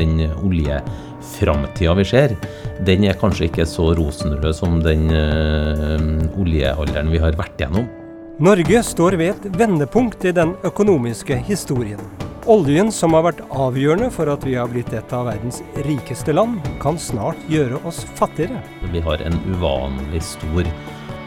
Den 0.00 0.16
oljeframtida 0.40 1.94
vi 1.98 2.08
ser, 2.08 2.36
den 2.88 3.04
er 3.04 3.18
kanskje 3.20 3.50
ikke 3.50 3.68
så 3.68 3.90
rosenrød 3.98 4.56
som 4.56 4.80
den 4.80 5.10
uh, 5.12 6.40
oljealderen 6.40 7.12
vi 7.12 7.20
har 7.20 7.36
vært 7.36 7.60
gjennom. 7.60 7.88
Norge 8.40 8.80
står 8.86 9.18
ved 9.20 9.34
et 9.34 9.58
vendepunkt 9.60 10.24
i 10.24 10.32
den 10.32 10.54
økonomiske 10.64 11.36
historien. 11.44 12.00
Oljen, 12.48 12.88
som 12.88 13.12
har 13.12 13.26
vært 13.26 13.42
avgjørende 13.52 14.08
for 14.14 14.30
at 14.32 14.46
vi 14.48 14.54
har 14.56 14.70
blitt 14.72 14.94
et 14.96 15.12
av 15.12 15.26
verdens 15.28 15.60
rikeste 15.84 16.32
land, 16.32 16.56
kan 16.80 16.96
snart 16.96 17.42
gjøre 17.52 17.82
oss 17.84 18.00
fattigere. 18.16 18.62
Vi 18.94 19.02
har 19.04 19.20
en 19.20 19.36
uvanlig 19.52 20.22
stor 20.24 20.64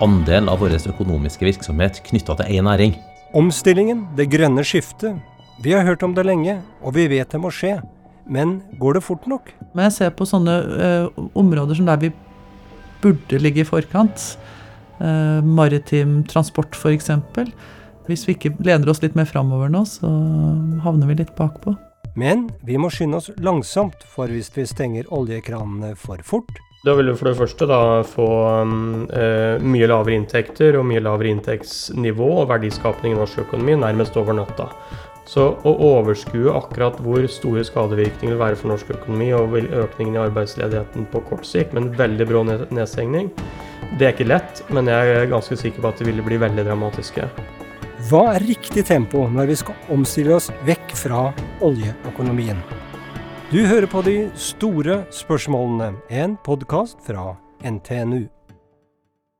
andel 0.01 0.49
av 0.49 0.63
vår 0.65 0.73
økonomiske 0.89 1.45
virksomhet 1.45 2.01
knytta 2.09 2.39
til 2.41 2.57
én 2.57 2.65
næring. 2.65 2.97
Omstillingen, 3.37 4.07
det 4.17 4.31
grønne 4.33 4.65
skiftet. 4.65 5.21
Vi 5.61 5.77
har 5.77 5.85
hørt 5.85 6.01
om 6.03 6.17
det 6.17 6.25
lenge, 6.25 6.63
og 6.81 6.97
vi 6.97 7.05
vet 7.13 7.29
det 7.29 7.39
må 7.39 7.53
skje. 7.53 7.77
Men 8.25 8.61
går 8.79 8.97
det 8.97 9.03
fort 9.05 9.25
nok? 9.27 9.51
Men 9.73 9.87
jeg 9.89 9.97
ser 9.97 10.13
på 10.15 10.27
sånne 10.27 10.57
uh, 10.71 11.23
områder 11.37 11.79
som 11.79 11.87
der 11.89 12.01
vi 12.01 12.11
burde 13.03 13.39
ligge 13.41 13.63
i 13.63 13.67
forkant, 13.67 14.27
uh, 15.01 15.39
maritim 15.43 16.21
transport 16.29 16.77
f.eks. 16.77 17.11
Hvis 18.07 18.27
vi 18.27 18.35
ikke 18.35 18.53
lener 18.63 18.91
oss 18.91 19.01
litt 19.03 19.15
mer 19.15 19.27
framover 19.27 19.71
nå, 19.71 19.83
så 19.87 20.09
havner 20.83 21.11
vi 21.11 21.19
litt 21.21 21.35
bakpå. 21.39 21.75
Men 22.19 22.45
vi 22.61 22.77
må 22.77 22.91
skynde 22.93 23.17
oss 23.17 23.31
langsomt, 23.41 24.03
for 24.05 24.29
hvis 24.29 24.51
vi 24.53 24.67
stenger 24.69 25.09
oljekranene 25.13 25.95
for 25.97 26.21
fort 26.27 26.51
Da 26.85 26.93
vil 26.97 27.09
du 27.09 27.15
for 27.15 27.31
det 27.31 27.39
første 27.39 27.65
da 27.65 27.79
få 28.05 28.27
um, 28.61 29.05
uh, 29.07 29.55
mye 29.63 29.87
lavere 29.89 30.19
inntekter 30.19 30.77
og 30.77 30.85
mye 30.89 31.01
lavere 31.01 31.31
inntektsnivå 31.31 32.27
og 32.43 32.49
verdiskapning 32.51 33.15
i 33.15 33.19
norsk 33.21 33.45
økonomi 33.45 33.79
nærmest 33.79 34.19
over 34.19 34.35
natta. 34.37 34.67
Så 35.29 35.45
å 35.63 35.71
overskue 35.87 36.51
akkurat 36.51 36.97
hvor 37.03 37.23
store 37.31 37.63
skadevirkninger 37.63 38.35
vil 38.35 38.41
være 38.41 38.59
for 38.59 38.73
norsk 38.73 38.91
økonomi 38.91 39.29
og 39.37 39.55
økningen 39.55 40.17
i 40.17 40.23
arbeidsledigheten 40.25 41.07
på 41.13 41.23
kort 41.29 41.47
sikt, 41.47 41.71
med 41.71 41.85
en 41.85 41.93
veldig 42.01 42.27
brå 42.27 42.43
nedstengning, 42.49 43.31
det 43.99 44.07
er 44.07 44.15
ikke 44.15 44.27
lett, 44.27 44.63
men 44.73 44.89
jeg 44.89 45.15
er 45.15 45.31
ganske 45.31 45.55
sikker 45.59 45.83
på 45.83 45.91
at 45.91 46.01
det 46.01 46.09
ville 46.09 46.25
bli 46.25 46.39
veldig 46.41 46.65
dramatiske. 46.67 47.27
Hva 48.09 48.23
er 48.33 48.43
riktig 48.43 48.83
tempo 48.89 49.27
når 49.31 49.51
vi 49.53 49.59
skal 49.61 49.91
omstille 49.95 50.35
oss 50.35 50.49
vekk 50.67 50.95
fra 50.99 51.27
oljeøkonomien? 51.63 52.59
Du 53.53 53.61
hører 53.69 53.87
på 53.87 54.01
De 54.03 54.17
store 54.35 55.03
spørsmålene, 55.13 55.93
en 56.09 56.35
podkast 56.43 56.99
fra 57.05 57.35
NTNU. 57.63 58.25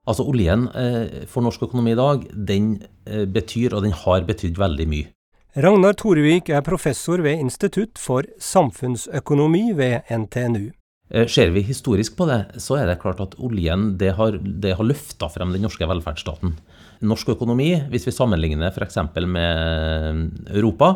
Altså 0.07 0.23
Oljen 0.27 0.67
eh, 0.77 1.25
for 1.27 1.43
norsk 1.43 1.63
økonomi 1.65 1.91
i 1.91 1.99
dag, 1.99 2.23
den 2.47 2.75
eh, 3.07 3.25
betyr, 3.27 3.75
og 3.75 3.83
den 3.83 3.95
har 3.95 4.23
betydd 4.27 4.59
veldig 4.59 4.87
mye. 4.91 5.11
Ragnar 5.53 5.93
Torvik 5.93 6.47
er 6.49 6.63
professor 6.65 7.21
ved 7.21 7.37
Institutt 7.37 7.99
for 8.01 8.25
samfunnsøkonomi 8.41 9.67
ved 9.77 10.07
NTNU. 10.09 10.71
Eh, 11.13 11.27
ser 11.29 11.51
vi 11.53 11.61
historisk 11.61 12.15
på 12.17 12.25
det, 12.25 12.57
så 12.57 12.79
er 12.79 12.87
det 12.89 13.01
klart 13.03 13.21
at 13.21 13.35
oljen 13.37 13.91
det 14.01 14.15
har, 14.17 14.39
det 14.41 14.73
har 14.79 14.87
løfta 14.87 15.29
frem 15.29 15.53
den 15.53 15.61
norske 15.61 15.85
velferdsstaten 15.85 16.55
norsk 17.03 17.33
økonomi, 17.35 17.69
hvis 17.91 18.07
vi 18.07 18.15
sammenligner 18.15 18.71
f.eks. 18.73 18.99
med 19.27 20.49
Europa, 20.49 20.95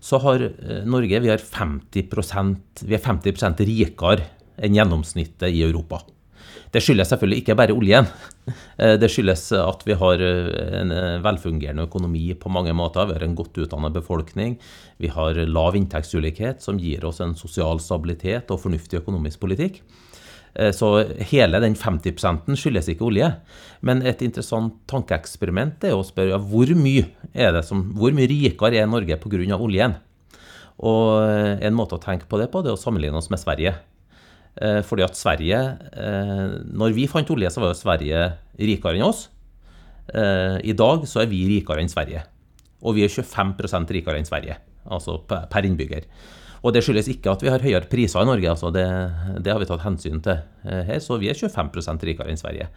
så 0.00 0.20
har 0.22 0.44
eh, 0.46 0.84
Norge 0.86 1.20
vi, 1.24 1.32
50% 1.34 2.84
vi 2.86 2.96
er 2.96 3.02
50% 3.04 3.64
rikere 3.66 4.28
enn 4.58 4.78
gjennomsnittet 4.78 5.52
i 5.52 5.64
Europa. 5.66 6.00
Det 6.72 6.82
skyldes 6.84 7.08
selvfølgelig 7.12 7.42
ikke 7.42 7.56
bare 7.58 7.76
oljen. 7.76 8.08
Eh, 8.78 8.94
det 9.00 9.08
skyldes 9.12 9.46
at 9.56 9.82
vi 9.88 9.96
har 9.98 10.24
eh, 10.24 10.80
en 10.80 10.92
velfungerende 11.24 11.86
økonomi 11.88 12.26
på 12.38 12.52
mange 12.52 12.74
måter. 12.76 13.08
Vi 13.08 13.16
har 13.16 13.24
en 13.26 13.38
godt 13.38 13.58
utdannet 13.64 13.96
befolkning. 13.96 14.58
Vi 15.00 15.12
har 15.12 15.40
lav 15.48 15.76
inntektsulikhet, 15.78 16.62
som 16.64 16.80
gir 16.80 17.04
oss 17.08 17.22
en 17.24 17.36
sosial 17.38 17.80
stabilitet 17.82 18.52
og 18.54 18.62
fornuftig 18.62 19.02
økonomisk 19.02 19.42
politikk. 19.46 19.82
Eh, 20.58 20.72
så 20.74 21.04
hele 21.30 21.60
den 21.62 21.76
50 21.76 22.56
skyldes 22.58 22.90
ikke 22.90 23.06
olje. 23.08 23.30
Men 23.80 24.02
et 24.02 24.22
interessant 24.24 24.74
tankeeksperiment 24.90 25.84
er 25.86 25.96
å 25.96 26.06
spørre 26.06 26.40
hvor 26.50 26.72
mye 26.78 27.06
er 27.34 27.54
det 27.56 27.64
som, 27.68 27.84
hvor 27.98 28.14
mye 28.16 28.30
rikere 28.30 28.80
er 28.80 28.90
Norge 28.90 29.20
pga. 29.22 29.56
oljen? 29.56 29.98
Og 30.78 31.22
eh, 31.26 31.66
en 31.66 31.74
måte 31.74 31.98
å 31.98 32.02
tenke 32.02 32.26
på 32.26 32.38
det 32.38 32.50
på, 32.50 32.62
det 32.62 32.72
er 32.72 32.78
å 32.78 32.80
sammenligne 32.80 33.18
oss 33.18 33.30
med 33.30 33.42
Sverige. 33.42 33.76
Eh, 34.58 34.80
fordi 34.82 35.04
at 35.06 35.14
Sverige 35.14 35.58
Når 36.74 36.94
vi 36.96 37.06
fant 37.06 37.30
olje, 37.30 37.50
så 37.50 37.60
var 37.62 37.70
jo 37.70 37.78
Sverige 37.78 38.24
rikere 38.58 38.98
enn 38.98 39.06
oss. 39.06 39.28
I 40.08 40.72
dag 40.72 41.02
så 41.04 41.20
er 41.20 41.28
vi 41.28 41.44
rikere 41.46 41.82
enn 41.82 41.90
Sverige. 41.92 42.22
Og 42.82 42.96
vi 42.96 43.04
er 43.04 43.12
25% 43.12 43.92
rikere 43.92 44.18
enn 44.18 44.26
Sverige, 44.26 44.56
altså 44.88 45.18
per 45.28 45.66
innbygger. 45.66 46.06
Og 46.66 46.74
det 46.74 46.82
skyldes 46.84 47.10
ikke 47.12 47.32
at 47.32 47.42
vi 47.44 47.50
har 47.52 47.62
høyere 47.62 47.90
priser 47.90 48.24
i 48.24 48.28
Norge, 48.28 48.50
altså 48.50 48.70
det, 48.74 48.86
det 49.44 49.52
har 49.52 49.60
vi 49.62 49.68
tatt 49.68 49.84
hensyn 49.84 50.22
til 50.24 50.40
eh, 50.66 50.82
her. 50.88 51.02
Så 51.02 51.18
vi 51.22 51.30
er 51.30 51.38
25% 51.38 52.06
rikere 52.08 52.32
enn 52.32 52.40
Sverige. 52.40 52.68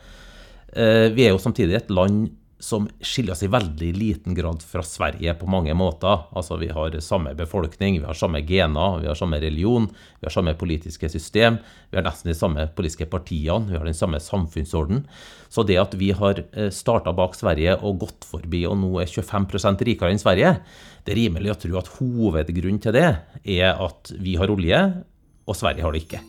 Eh, 0.71 1.07
vi 1.15 1.25
er 1.25 1.33
jo 1.33 1.41
samtidig 1.41 1.79
et 1.79 1.93
land 1.93 2.29
som 2.61 2.85
skiller 3.01 3.33
oss 3.33 3.41
i 3.43 3.49
veldig 3.49 3.89
liten 3.97 4.35
grad 4.37 4.61
fra 4.61 4.83
Sverige 4.85 5.33
på 5.39 5.47
mange 5.49 5.73
måter. 5.73 6.27
Altså 6.37 6.59
Vi 6.61 6.69
har 6.69 6.93
samme 7.01 7.33
befolkning, 7.35 7.99
vi 7.99 8.05
har 8.05 8.17
samme 8.17 8.43
gener, 8.45 8.99
vi 9.01 9.09
har 9.09 9.17
samme 9.17 9.39
religion, 9.41 9.87
vi 10.19 10.27
har 10.27 10.35
samme 10.35 10.53
politiske 10.53 11.09
system, 11.09 11.57
vi 11.89 11.97
har 11.97 12.05
nesten 12.05 12.29
de 12.29 12.37
samme 12.37 12.67
politiske 12.75 13.07
partiene, 13.09 13.65
vi 13.71 13.79
har 13.79 13.85
den 13.85 13.97
samme 13.97 14.19
samfunnsorden. 14.21 15.07
Så 15.49 15.65
det 15.65 15.79
at 15.81 15.95
vi 15.97 16.11
har 16.15 16.43
eh, 16.53 16.69
starta 16.69 17.13
bak 17.17 17.33
Sverige 17.35 17.79
og 17.81 18.03
gått 18.05 18.29
forbi 18.29 18.63
og 18.69 18.77
nå 18.83 18.91
er 19.01 19.09
25% 19.09 19.81
rikere 19.87 20.13
enn 20.13 20.21
Sverige, 20.21 20.53
det 21.01 21.15
er 21.15 21.21
rimelig 21.23 21.55
å 21.55 21.59
tro 21.65 21.81
at 21.81 21.89
hovedgrunnen 21.97 22.81
til 22.83 22.93
det 22.93 23.09
er 23.57 23.73
at 23.73 24.13
vi 24.21 24.37
har 24.37 24.53
olje, 24.53 24.83
og 25.49 25.57
Sverige 25.57 25.83
har 25.83 25.97
det 25.97 26.05
ikke. 26.05 26.21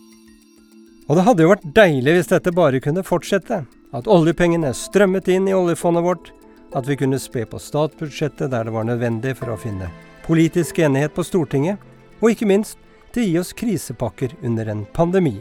Og 1.11 1.19
det 1.19 1.29
hadde 1.29 1.45
jo 1.45 1.53
vært 1.53 1.71
deilig 1.77 2.17
hvis 2.17 2.33
dette 2.33 2.57
bare 2.57 2.81
kunne 2.81 3.05
fortsette. 3.05 3.63
At 3.93 4.09
oljepengene 4.09 4.73
strømmet 4.73 5.29
inn 5.29 5.49
i 5.51 5.57
oljefondet 5.57 6.05
vårt. 6.05 6.31
At 6.73 6.89
vi 6.89 6.97
kunne 6.97 7.21
spe 7.21 7.45
på 7.45 7.61
statsbudsjettet 7.61 8.53
der 8.53 8.65
det 8.65 8.73
var 8.73 8.89
nødvendig 8.89 9.37
for 9.37 9.53
å 9.53 9.61
finne 9.61 9.91
politisk 10.25 10.79
enighet 10.79 11.13
på 11.15 11.25
Stortinget. 11.27 11.81
Og 12.23 12.33
ikke 12.33 12.49
minst 12.49 12.79
til 13.13 13.25
å 13.25 13.27
gi 13.27 13.39
oss 13.43 13.53
krisepakker 13.59 14.37
under 14.47 14.71
en 14.73 14.87
pandemi. 14.97 15.35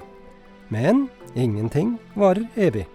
Men 0.73 1.05
ingenting 1.35 1.95
varer 2.19 2.47
evig. 2.59 2.87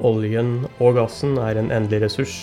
Oljen 0.00 0.64
og 0.80 0.96
gassen 0.96 1.36
er 1.38 1.60
en 1.60 1.70
endelig 1.70 2.06
ressurs 2.06 2.36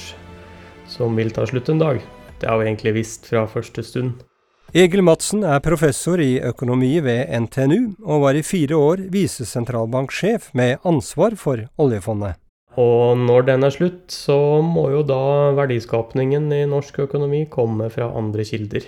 som 0.88 1.18
vil 1.18 1.34
ta 1.34 1.48
slutt 1.50 1.70
en 1.74 1.82
dag. 1.82 2.02
Det 2.40 2.48
har 2.48 2.62
vi 2.62 2.70
egentlig 2.70 2.96
visst 3.02 3.28
fra 3.28 3.48
første 3.50 3.84
stund. 3.84 4.29
Egil 4.70 5.02
Madsen 5.02 5.42
er 5.42 5.64
professor 5.66 6.22
i 6.22 6.36
økonomi 6.46 7.00
ved 7.02 7.32
NTNU, 7.34 7.96
og 8.06 8.22
var 8.22 8.38
i 8.38 8.44
fire 8.46 8.78
år 8.78 9.02
visesentralbanksjef 9.10 10.52
med 10.54 10.86
ansvar 10.86 11.34
for 11.42 11.64
oljefondet. 11.82 12.38
Og 12.78 13.18
når 13.18 13.48
den 13.48 13.66
er 13.66 13.74
slutt, 13.74 14.14
så 14.14 14.62
må 14.62 14.92
jo 14.94 15.02
da 15.02 15.56
verdiskapningen 15.58 16.46
i 16.54 16.68
norsk 16.70 17.02
økonomi 17.08 17.48
komme 17.50 17.90
fra 17.90 18.12
andre 18.14 18.46
kilder. 18.46 18.86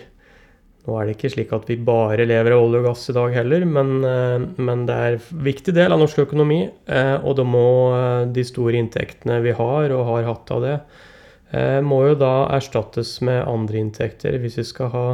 Nå 0.86 1.00
er 1.00 1.10
det 1.10 1.18
ikke 1.18 1.34
slik 1.34 1.56
at 1.58 1.66
vi 1.70 1.80
bare 1.82 2.30
lever 2.30 2.54
av 2.54 2.68
olje 2.68 2.84
og 2.84 2.88
gass 2.92 3.10
i 3.10 3.18
dag 3.18 3.34
heller, 3.40 3.66
men, 3.66 4.06
eh, 4.06 4.46
men 4.62 4.86
det 4.86 4.94
er 5.02 5.18
en 5.18 5.44
viktig 5.50 5.74
del 5.74 5.98
av 5.98 6.02
norsk 6.02 6.22
økonomi. 6.28 6.62
Eh, 6.86 7.18
og 7.26 7.40
da 7.42 7.46
må 7.46 7.68
eh, 7.98 8.30
de 8.30 8.46
store 8.46 8.78
inntektene 8.78 9.42
vi 9.42 9.58
har, 9.58 9.98
og 9.98 10.08
har 10.14 10.30
hatt 10.30 10.54
av 10.54 10.68
det, 10.68 10.78
må 11.84 11.98
jo 12.08 12.14
da 12.16 12.48
erstattes 12.56 13.18
med 13.28 13.42
andre 13.44 13.82
inntekter 13.82 14.38
hvis 14.40 14.54
vi 14.56 14.64
skal 14.64 14.92
ha 14.94 15.08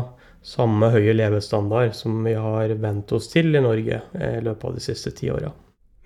samme 0.46 0.90
høye 0.94 1.14
levestandard 1.16 1.96
som 1.96 2.20
vi 2.25 2.34
har 2.38 2.74
vent 2.81 3.12
oss 3.16 3.30
til 3.31 3.56
i 3.56 3.64
Norge 3.64 4.02
i 4.14 4.42
løpet 4.44 4.68
av 4.70 4.75
de 4.78 4.84
siste 4.84 5.14
ti 5.16 5.31
åra. 5.34 5.52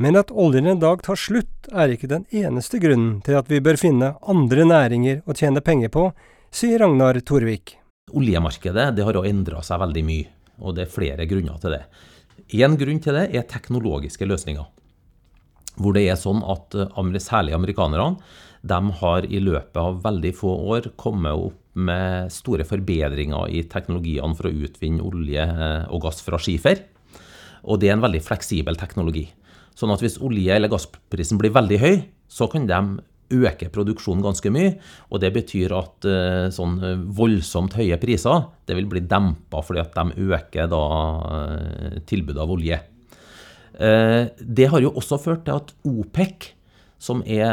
Men 0.01 0.17
at 0.17 0.31
oljen 0.33 0.65
en 0.65 0.79
dag 0.81 1.03
tar 1.05 1.19
slutt, 1.19 1.67
er 1.69 1.93
ikke 1.93 2.09
den 2.09 2.23
eneste 2.33 2.79
grunnen 2.81 3.19
til 3.25 3.37
at 3.37 3.49
vi 3.51 3.59
bør 3.61 3.77
finne 3.77 4.15
andre 4.33 4.65
næringer 4.65 5.21
å 5.29 5.35
tjene 5.37 5.61
penger 5.61 5.91
på, 5.93 6.07
sier 6.49 6.81
Ragnar 6.81 7.19
Torvik. 7.21 7.75
Oljemarkedet 8.17 8.87
det 8.97 9.05
har 9.05 9.19
jo 9.19 9.27
endra 9.29 9.61
seg 9.63 9.79
veldig 9.83 10.03
mye, 10.07 10.31
og 10.65 10.75
det 10.75 10.87
er 10.87 10.95
flere 10.95 11.27
grunner 11.29 11.61
til 11.61 11.75
det. 11.75 11.83
Én 12.57 12.79
grunn 12.79 12.99
til 13.03 13.15
det 13.19 13.27
er 13.29 13.45
teknologiske 13.47 14.25
løsninger. 14.25 14.65
Hvor 15.77 15.95
det 15.95 16.07
er 16.09 16.17
sånn 16.19 16.41
at 16.43 16.75
eh, 16.75 17.19
særlig 17.21 17.53
amerikanerne 17.55 18.17
de 18.61 18.79
har 19.01 19.25
i 19.25 19.39
løpet 19.39 19.77
av 19.77 20.01
veldig 20.03 20.33
få 20.37 20.51
år 20.73 20.91
kommet 20.99 21.45
opp 21.47 21.60
med 21.73 22.31
store 22.33 22.65
forbedringer 22.67 23.51
i 23.53 23.63
teknologiene 23.71 24.35
for 24.37 24.49
å 24.49 24.55
utvinne 24.65 25.05
olje 25.05 25.43
eh, 25.43 25.85
og 25.91 26.03
gass 26.07 26.19
fra 26.25 26.39
skifer. 26.41 26.83
Og 27.63 27.79
det 27.81 27.91
er 27.91 27.97
en 27.97 28.03
veldig 28.03 28.23
fleksibel 28.25 28.79
teknologi. 28.79 29.27
Sånn 29.77 29.93
at 29.93 30.03
hvis 30.03 30.19
olje- 30.23 30.57
eller 30.57 30.71
gassprisen 30.71 31.39
blir 31.39 31.53
veldig 31.55 31.79
høy, 31.81 31.95
så 32.31 32.49
kan 32.51 32.67
de 32.67 32.81
øke 33.31 33.69
produksjonen 33.71 34.23
ganske 34.25 34.51
mye. 34.51 34.73
Og 35.13 35.21
det 35.23 35.31
betyr 35.35 35.71
at 35.77 36.07
uh, 36.09 36.47
sånn 36.51 36.75
voldsomt 37.15 37.77
høye 37.79 37.95
priser 38.01 38.49
det 38.67 38.75
vil 38.75 38.89
bli 38.91 39.05
dempa 39.07 39.61
fordi 39.63 39.83
at 39.85 39.95
de 39.95 40.25
øker 40.35 40.67
da 40.71 40.81
tilbudet 42.09 42.43
av 42.43 42.51
olje. 42.51 42.81
Det 43.81 44.65
har 44.67 44.83
jo 44.83 44.91
også 44.99 45.17
ført 45.23 45.45
til 45.47 45.55
at 45.55 45.71
OPEC 45.87 46.49
som 47.01 47.23
er 47.25 47.49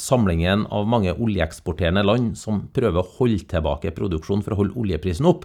samlingen 0.00 0.64
av 0.72 0.88
mange 0.88 1.12
oljeeksporterende 1.12 2.04
land 2.06 2.32
som 2.40 2.64
prøver 2.74 3.02
å 3.02 3.10
holde 3.18 3.44
tilbake 3.50 3.92
produksjonen 3.96 4.44
for 4.44 4.56
å 4.56 4.62
holde 4.62 4.78
oljeprisen 4.80 5.28
opp, 5.28 5.44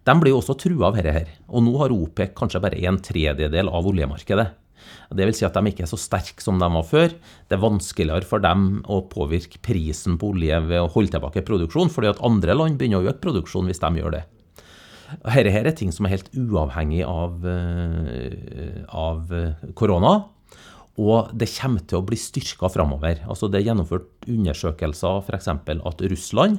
De 0.00 0.14
blir 0.16 0.32
jo 0.32 0.38
også 0.40 0.54
trua 0.56 0.86
av 0.88 0.94
dette 0.96 1.12
her. 1.12 1.26
Og 1.52 1.60
nå 1.60 1.74
har 1.76 1.92
OPEC 1.92 2.30
kanskje 2.32 2.62
bare 2.64 2.78
en 2.88 2.96
tredjedel 3.04 3.68
av 3.68 3.84
oljemarkedet. 3.84 4.46
Det 5.12 5.26
vil 5.28 5.36
si 5.36 5.44
at 5.44 5.52
de 5.52 5.68
ikke 5.68 5.84
er 5.84 5.90
så 5.90 5.98
sterke 6.00 6.40
som 6.40 6.56
de 6.56 6.68
var 6.72 6.86
før. 6.88 7.12
Det 7.12 7.56
er 7.56 7.60
vanskeligere 7.60 8.24
for 8.24 8.40
dem 8.40 8.80
å 8.88 9.02
påvirke 9.12 9.60
prisen 9.60 10.16
på 10.16 10.32
olje 10.32 10.56
ved 10.70 10.80
å 10.80 10.88
holde 10.94 11.12
tilbake 11.18 11.44
produksjon, 11.44 11.92
fordi 11.92 12.14
at 12.14 12.22
andre 12.24 12.56
land 12.56 12.80
begynner 12.80 13.04
å 13.04 13.10
øke 13.12 13.20
produksjon 13.26 13.68
hvis 13.68 13.82
de 13.82 13.92
gjør 14.00 14.16
det. 14.16 14.24
Dette 15.10 15.52
her 15.52 15.68
er 15.68 15.76
ting 15.76 15.92
som 15.92 16.06
er 16.06 16.14
helt 16.14 16.32
uavhengig 16.32 17.04
av, 17.04 17.44
eh, 17.44 18.84
av 18.88 19.28
korona. 19.76 20.14
Og 20.98 21.30
det 21.36 21.48
kommer 21.54 21.84
til 21.86 22.00
å 22.00 22.06
bli 22.06 22.18
styrka 22.18 22.70
framover. 22.72 23.22
Altså 23.30 23.48
det 23.48 23.60
er 23.60 23.68
gjennomført 23.70 24.08
undersøkelser 24.28 25.22
f.eks. 25.22 25.48
at 25.52 26.02
Russland 26.12 26.58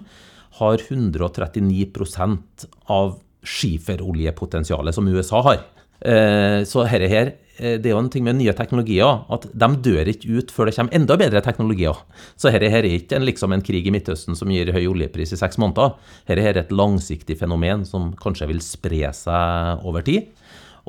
har 0.60 0.78
139% 0.78 2.66
av 2.92 3.20
skiferoljepotensialet 3.42 4.96
som 4.96 5.08
USA 5.08 5.42
har. 5.46 5.62
Eh, 6.02 6.64
så 6.66 6.84
her, 6.90 7.06
her, 7.10 7.34
eh, 7.58 7.78
det 7.78 7.90
er 7.90 7.94
jo 7.94 8.02
en 8.02 8.10
ting 8.12 8.26
med 8.26 8.40
nye 8.40 8.54
teknologier, 8.58 9.24
at 9.32 9.48
de 9.54 9.70
dør 9.86 10.10
ikke 10.12 10.38
ut 10.40 10.54
før 10.54 10.70
det 10.70 10.76
kommer 10.78 10.98
enda 10.98 11.18
bedre 11.22 11.44
teknologier. 11.46 11.98
Så 12.36 12.54
her, 12.54 12.66
her 12.74 12.86
er 12.86 12.98
ikke 12.98 13.20
en, 13.20 13.28
liksom 13.28 13.54
en 13.54 13.66
krig 13.66 13.88
i 13.88 13.94
Midtøsten 13.94 14.38
som 14.38 14.52
gir 14.54 14.74
høy 14.74 14.84
oljepris 14.92 15.36
i 15.36 15.42
seks 15.42 15.62
måneder. 15.62 15.96
Her 16.30 16.42
er 16.42 16.62
et 16.62 16.74
langsiktig 16.74 17.38
fenomen 17.42 17.86
som 17.88 18.12
kanskje 18.18 18.50
vil 18.52 18.64
spre 18.66 19.14
seg 19.16 19.86
over 19.88 20.06
tid, 20.06 20.32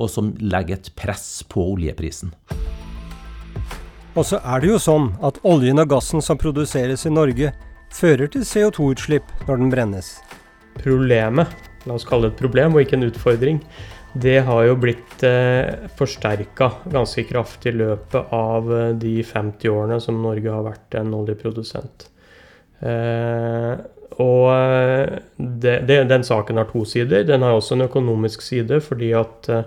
og 0.01 0.09
som 0.09 0.33
legger 0.41 0.81
et 0.81 0.95
press 0.97 1.43
på 1.53 1.75
oljeprisen. 1.75 2.33
Og 4.13 4.27
så 4.29 4.43
er 4.45 4.61
det 4.61 4.69
jo 4.69 4.79
sånn 4.83 5.09
at 5.25 5.39
oljen 5.49 5.81
og 5.81 5.89
gassen 5.95 6.21
som 6.25 6.41
produseres 6.41 7.07
i 7.09 7.13
Norge, 7.13 7.53
fører 7.93 8.29
til 8.33 8.45
CO2-utslipp 8.45 9.29
når 9.49 9.61
den 9.61 9.73
brennes. 9.73 10.15
Problemet, 10.77 11.53
la 11.89 11.97
oss 11.97 12.07
kalle 12.09 12.29
det 12.29 12.35
et 12.35 12.43
problem 12.43 12.77
og 12.77 12.85
ikke 12.85 12.99
en 12.99 13.09
utfordring, 13.09 13.61
det 14.13 14.43
har 14.45 14.67
jo 14.67 14.77
blitt 14.77 15.23
eh, 15.25 15.89
forsterka 15.97 16.69
ganske 16.93 17.25
kraftig 17.25 17.73
i 17.73 17.79
løpet 17.81 18.35
av 18.37 18.69
eh, 18.77 18.91
de 19.01 19.15
50 19.25 19.73
årene 19.73 19.97
som 20.05 20.21
Norge 20.21 20.53
har 20.53 20.67
vært 20.67 20.99
en 21.01 21.15
oljeprodusent. 21.17 22.11
Eh, 22.85 23.73
og 24.21 24.45
eh, 24.53 25.17
det, 25.39 25.79
det, 25.89 26.03
den 26.13 26.29
saken 26.29 26.61
har 26.61 26.69
to 26.69 26.85
sider. 26.89 27.25
Den 27.25 27.45
har 27.47 27.57
også 27.57 27.79
en 27.79 27.87
økonomisk 27.87 28.45
side, 28.45 28.83
fordi 28.85 29.15
at 29.17 29.49
eh, 29.49 29.65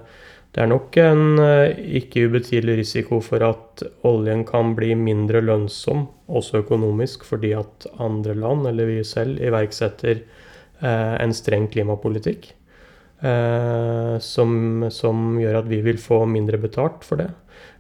det 0.56 0.64
er 0.64 0.70
nok 0.72 0.96
en 1.04 1.40
eh, 1.44 1.80
ikke 2.00 2.30
ubetydelig 2.30 2.78
risiko 2.80 3.18
for 3.24 3.44
at 3.44 3.82
oljen 4.08 4.46
kan 4.48 4.72
bli 4.78 4.94
mindre 4.96 5.42
lønnsom, 5.44 6.06
også 6.32 6.62
økonomisk, 6.62 7.26
fordi 7.28 7.52
at 7.60 7.88
andre 8.00 8.38
land, 8.40 8.64
eller 8.70 8.88
vi 8.88 9.02
selv, 9.04 9.36
iverksetter 9.44 10.22
eh, 10.22 11.16
en 11.20 11.36
streng 11.36 11.68
klimapolitikk. 11.74 12.54
Eh, 13.20 14.16
som, 14.24 14.88
som, 14.96 15.28
gjør 15.44 15.60
at 15.60 15.68
vi 15.68 15.82
vil 15.84 16.00
få 16.00 16.22
mindre 16.30 16.62
betalt 16.64 17.04
for 17.04 17.20
det. 17.20 17.34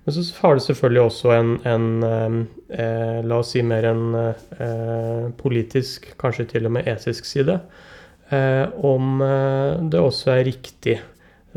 Men 0.04 0.18
så 0.18 0.27
har 0.42 0.60
det 0.60 0.68
selvfølgelig 0.68 1.04
også 1.06 1.31
en, 1.31 1.56
en 1.63 2.45
eh, 2.75 3.24
la 3.24 3.39
oss 3.39 3.56
si 3.56 3.63
mer 3.63 3.88
en 3.88 4.06
politisk, 5.39 6.12
kanskje 6.19 6.50
til 6.57 6.68
og 6.68 6.75
med 6.75 6.92
etisk 6.92 7.24
side, 7.31 7.62
om 8.83 9.19
det 9.92 10.00
også 10.01 10.31
er 10.33 10.48
riktig 10.48 10.95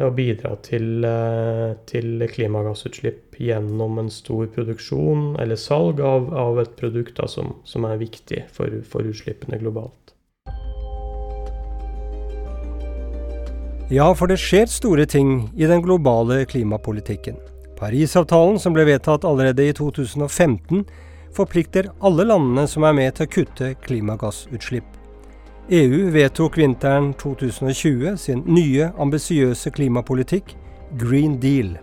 å 0.02 0.10
bidra 0.14 0.54
til, 0.62 1.04
eh, 1.04 1.74
til, 1.90 2.22
klimagassutslipp 2.30 3.38
gjennom 3.42 3.98
en 3.98 4.10
stor 4.10 4.46
produksjon 4.54 5.36
eller 5.40 5.58
salg 5.58 6.00
av, 6.00 6.30
av 6.34 6.60
et 6.62 6.76
produkt 6.78 7.16
da, 7.18 7.26
som, 7.28 7.56
som, 7.64 7.84
er 7.84 8.00
viktig 8.00 8.44
for, 8.54 8.80
for 8.86 9.06
utslippene 9.06 9.58
globalt. 9.58 10.14
Ja, 13.90 14.10
for 14.12 14.28
det 14.28 14.36
skjer 14.42 14.68
store 14.68 15.06
ting 15.08 15.48
i 15.56 15.64
den 15.66 15.80
globale 15.82 16.42
klimapolitikken. 16.44 17.38
Parisavtalen, 17.78 18.58
som 18.60 18.74
ble 18.76 18.84
vedtatt 18.84 19.24
allerede 19.24 19.64
i 19.64 19.72
2015, 19.72 20.84
forplikter 21.32 21.88
alle 22.04 22.26
landene 22.28 22.66
som 22.68 22.84
er 22.84 22.96
med 22.98 23.16
til 23.16 23.28
å 23.28 23.32
kutte 23.38 23.72
klimagassutslipp. 23.86 24.97
EU 25.68 26.10
vedtok 26.10 26.54
vinteren 26.56 27.10
2020 27.20 28.14
sin 28.16 28.38
nye, 28.48 28.86
ambisiøse 28.96 29.68
klimapolitikk, 29.76 30.54
Green 30.96 31.34
Deal. 31.42 31.74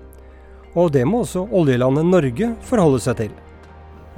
Og 0.74 0.90
det 0.96 1.04
må 1.06 1.20
også 1.22 1.44
oljelandet 1.54 2.08
Norge 2.10 2.48
forholde 2.66 3.04
seg 3.04 3.20
til. 3.20 3.36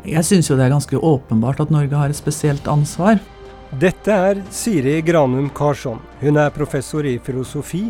Jeg 0.07 0.23
syns 0.23 0.47
jo 0.47 0.55
det 0.55 0.69
er 0.69 0.71
ganske 0.71 1.01
åpenbart 1.09 1.59
at 1.65 1.73
Norge 1.75 1.99
har 1.99 2.07
et 2.07 2.15
spesielt 2.15 2.69
ansvar. 2.71 3.19
Dette 3.75 4.15
er 4.29 4.39
Siri 4.55 5.01
Granum 5.03 5.51
Karsson. 5.51 5.99
Hun 6.21 6.39
er 6.39 6.55
professor 6.55 7.03
i 7.03 7.17
filosofi 7.19 7.89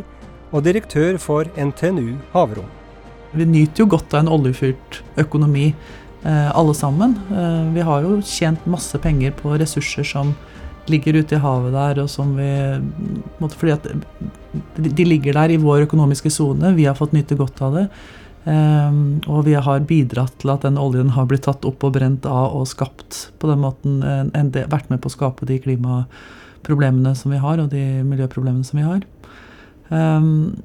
og 0.50 0.65
direktør 0.65 1.21
for 1.21 1.45
NTNU 1.53 2.18
Havrom. 2.33 2.74
Vi 3.38 3.45
nyter 3.45 3.85
jo 3.85 3.91
godt 3.94 4.18
av 4.18 4.24
en 4.24 4.33
oljefyrt 4.33 5.03
økonomi, 5.21 5.75
eh, 6.25 6.51
alle 6.57 6.74
sammen. 6.74 7.19
Eh, 7.29 7.74
vi 7.75 7.85
har 7.85 8.01
jo 8.01 8.18
tjent 8.25 8.65
masse 8.65 8.97
penger 8.97 9.38
på 9.38 9.59
ressurser 9.62 10.03
som 10.03 10.33
ligger 10.92 11.19
ute 11.19 11.38
i 11.38 11.42
havet 11.42 11.75
der, 11.75 12.04
og 12.04 12.10
som 12.12 12.36
vi 12.38 12.51
Fordi 13.42 13.74
at 13.74 13.88
de 14.78 15.06
ligger 15.06 15.34
der 15.34 15.54
i 15.54 15.60
vår 15.62 15.86
økonomiske 15.86 16.31
sone. 16.34 16.74
Vi 16.75 16.86
har 16.86 16.95
fått 16.98 17.13
nyte 17.13 17.36
godt 17.38 17.62
av 17.62 17.75
det. 17.75 17.88
Um, 18.48 19.19
og 19.28 19.44
vi 19.44 19.57
har 19.60 19.84
bidratt 19.84 20.38
til 20.39 20.54
at 20.54 20.63
den 20.63 20.78
oljen 20.80 21.10
har 21.18 21.25
blitt 21.28 21.44
tatt 21.50 21.66
opp 21.68 21.84
og 21.84 21.98
brent 21.98 22.24
av 22.25 22.56
og 22.56 22.69
skapt 22.69 23.25
på 23.42 23.50
den 23.50 23.60
måten 23.60 23.98
en, 24.07 24.30
en, 24.31 24.51
vært 24.72 24.88
med 24.88 25.01
på 25.04 25.12
å 25.12 25.16
skape 25.18 25.50
de 25.50 25.57
klimaproblemene 25.66 27.12
som 27.19 27.34
vi 27.36 27.42
har, 27.44 27.60
og 27.60 27.74
de 27.74 27.84
miljøproblemene 28.07 28.63
som 28.63 28.80
vi 28.80 28.88
har. 28.88 29.04
Um, 29.92 30.56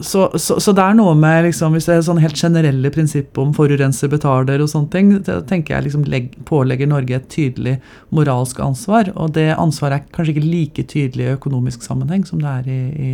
så, 0.00 0.38
så, 0.38 0.58
så, 0.60 0.72
det 0.72 0.82
er 0.84 0.94
noe 0.98 1.14
med 1.18 1.48
liksom, 1.48 1.74
Hvis 1.74 1.88
det 1.88 1.96
er 1.96 2.04
sånn 2.06 2.20
helt 2.22 2.38
generelle 2.38 2.90
prinsipp 2.94 3.38
om 3.40 3.50
forurenser 3.56 4.10
betaler 4.12 4.62
og 4.62 4.70
sånne 4.70 4.92
ting, 4.92 5.10
da 5.26 5.40
tenker 5.46 5.74
jeg 5.74 5.88
liksom 5.88 6.06
legg, 6.10 6.30
pålegger 6.48 6.90
Norge 6.90 7.18
et 7.18 7.26
tydelig 7.32 7.74
moralsk 8.14 8.60
ansvar. 8.64 9.10
Og 9.16 9.34
det 9.36 9.50
ansvaret 9.56 10.00
er 10.00 10.14
kanskje 10.14 10.36
ikke 10.36 10.46
like 10.46 10.86
tydelig 10.90 11.26
i 11.26 11.34
økonomisk 11.34 11.84
sammenheng 11.86 12.24
som 12.28 12.42
det 12.42 12.54
er 12.60 12.70
i, 12.72 12.80
i, 13.08 13.12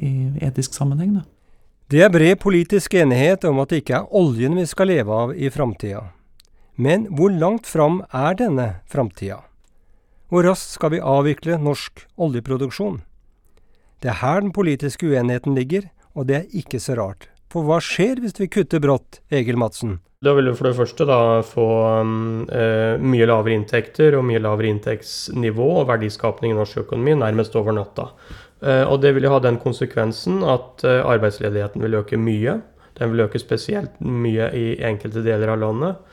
i 0.00 0.12
etisk 0.48 0.76
sammenheng. 0.78 1.18
Da. 1.20 1.26
Det 1.92 2.02
er 2.06 2.12
bred 2.12 2.40
politisk 2.40 2.94
enighet 2.96 3.44
om 3.44 3.60
at 3.60 3.72
det 3.72 3.82
ikke 3.82 4.00
er 4.00 4.12
oljen 4.16 4.56
vi 4.56 4.66
skal 4.68 4.88
leve 4.88 5.22
av 5.24 5.36
i 5.36 5.52
framtida. 5.52 6.06
Men 6.80 7.04
hvor 7.12 7.32
langt 7.32 7.68
fram 7.68 8.00
er 8.16 8.38
denne 8.38 8.68
framtida? 8.88 9.42
Hvor 10.32 10.46
raskt 10.48 10.78
skal 10.78 10.94
vi 10.94 11.02
avvikle 11.04 11.58
norsk 11.60 12.06
oljeproduksjon? 12.16 13.02
Det 14.02 14.10
er 14.10 14.18
her 14.18 14.40
den 14.42 14.50
politiske 14.50 15.06
uenigheten 15.06 15.54
ligger, 15.54 15.84
og 16.18 16.26
det 16.26 16.40
er 16.40 16.56
ikke 16.58 16.80
så 16.82 16.96
rart. 16.98 17.28
For 17.52 17.62
hva 17.62 17.76
skjer 17.84 18.18
hvis 18.18 18.34
vi 18.40 18.48
kutter 18.50 18.80
brått, 18.82 19.20
Egil 19.30 19.60
Madsen? 19.60 20.00
Da 20.22 20.32
vil 20.34 20.48
du 20.48 20.56
for 20.58 20.66
det 20.66 20.78
første 20.78 21.06
da 21.06 21.18
få 21.46 21.66
eh, 22.50 22.98
mye 22.98 23.28
lavere 23.30 23.54
inntekter 23.54 24.16
og 24.18 24.24
mye 24.26 24.42
lavere 24.42 24.72
inntektsnivå 24.72 25.68
og 25.80 25.86
verdiskapning 25.90 26.54
i 26.54 26.58
norsk 26.58 26.82
økonomi 26.82 27.14
nærmest 27.20 27.54
over 27.58 27.74
natta. 27.78 28.08
Eh, 28.62 28.82
og 28.82 28.98
det 29.02 29.14
vil 29.14 29.28
jo 29.28 29.34
ha 29.36 29.40
den 29.42 29.60
konsekvensen 29.62 30.42
at 30.46 30.82
eh, 30.86 30.98
arbeidsledigheten 31.02 31.82
vil 31.86 32.00
øke 32.02 32.18
mye. 32.18 32.58
Den 32.98 33.14
vil 33.14 33.26
øke 33.28 33.42
spesielt 33.42 34.02
mye 34.02 34.50
i 34.58 34.66
enkelte 34.82 35.22
deler 35.26 35.54
av 35.54 35.62
landet. 35.62 36.11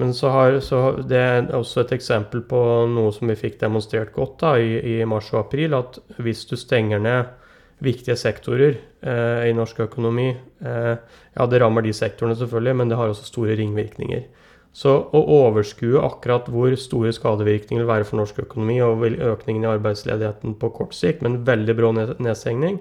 Men 0.00 0.14
så 0.16 0.30
har, 0.32 0.56
så 0.64 0.78
det 1.04 1.18
er 1.20 1.50
også 1.52 1.82
et 1.82 1.92
eksempel 1.98 2.40
på 2.48 2.60
noe 2.88 3.12
som 3.12 3.28
vi 3.28 3.36
fikk 3.36 3.58
demonstrert 3.60 4.14
godt 4.16 4.38
da, 4.40 4.54
i, 4.56 4.78
i 4.94 4.96
mars 5.04 5.28
og 5.34 5.42
april, 5.44 5.76
at 5.76 5.98
hvis 6.16 6.46
du 6.48 6.56
stenger 6.56 7.02
ned 7.02 7.28
viktige 7.82 8.16
sektorer 8.18 8.76
eh, 8.78 9.48
i 9.50 9.54
norsk 9.56 9.82
økonomi. 9.86 10.30
Eh, 10.62 10.94
ja, 11.34 11.46
det 11.50 11.60
rammer 11.62 11.84
de 11.84 11.94
sektorene 11.96 12.36
selvfølgelig, 12.38 12.76
men 12.78 12.92
det 12.92 12.98
har 12.98 13.10
også 13.10 13.26
store 13.28 13.56
ringvirkninger. 13.58 14.24
Så 14.72 14.94
å 15.12 15.20
overskue 15.44 16.00
akkurat 16.00 16.46
hvor 16.48 16.72
store 16.80 17.12
skadevirkninger 17.12 17.82
vil 17.82 17.90
være 17.90 18.06
for 18.08 18.22
norsk 18.22 18.38
økonomi 18.46 18.78
og 18.84 19.04
økningen 19.04 19.66
i 19.66 19.72
arbeidsledigheten 19.74 20.56
på 20.60 20.72
kort 20.78 20.96
sikt, 20.96 21.20
med 21.20 21.32
en 21.32 21.42
veldig 21.48 21.76
brå 21.76 21.92
nedstengning, 21.98 22.80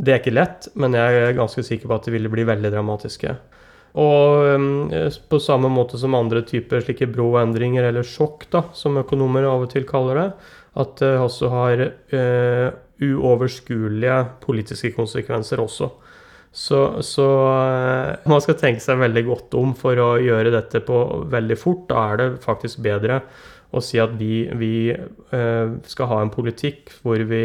det 0.00 0.14
er 0.14 0.20
ikke 0.22 0.34
lett, 0.34 0.70
men 0.80 0.94
jeg 0.96 1.20
er 1.20 1.36
ganske 1.36 1.62
sikker 1.66 1.90
på 1.90 1.96
at 1.98 2.06
det 2.08 2.14
ville 2.14 2.30
bli 2.32 2.46
veldig 2.48 2.70
dramatiske. 2.72 3.34
Og 3.98 4.54
um, 4.54 4.90
på 5.30 5.40
samme 5.42 5.70
måte 5.72 5.98
som 5.98 6.14
andre 6.14 6.44
typer 6.46 6.84
slike 6.84 7.08
brå 7.10 7.32
endringer, 7.40 7.88
eller 7.88 8.06
sjokk, 8.06 8.46
da, 8.52 8.64
som 8.76 9.00
økonomer 9.00 9.48
av 9.50 9.66
og 9.66 9.72
til 9.72 9.86
kaller 9.88 10.20
det, 10.20 10.28
at 10.80 11.00
det 11.02 11.14
også 11.18 11.50
har 11.50 11.82
uh, 11.88 12.68
uoverskuelige 13.02 14.20
politiske 14.44 14.92
konsekvenser 14.94 15.62
også. 15.62 15.90
Så, 16.50 16.78
så, 17.06 17.26
uh, 17.50 18.28
man 18.30 18.42
skal 18.44 18.58
tenke 18.60 18.82
seg 18.84 19.02
veldig 19.02 19.24
godt 19.26 19.58
om 19.58 19.74
for 19.78 19.98
å 19.98 20.12
gjøre 20.22 20.54
dette 20.54 20.82
på 20.86 21.00
veldig 21.30 21.58
fort. 21.58 21.88
Da 21.90 22.06
er 22.12 22.22
det 22.22 22.30
faktisk 22.46 22.84
bedre 22.86 23.24
å 23.74 23.82
si 23.82 23.98
at 24.02 24.14
vi, 24.18 24.44
vi 24.58 24.74
uh, 24.94 25.74
skal 25.86 26.10
ha 26.14 26.22
en 26.22 26.32
politikk 26.34 26.94
hvor 27.02 27.22
vi 27.26 27.44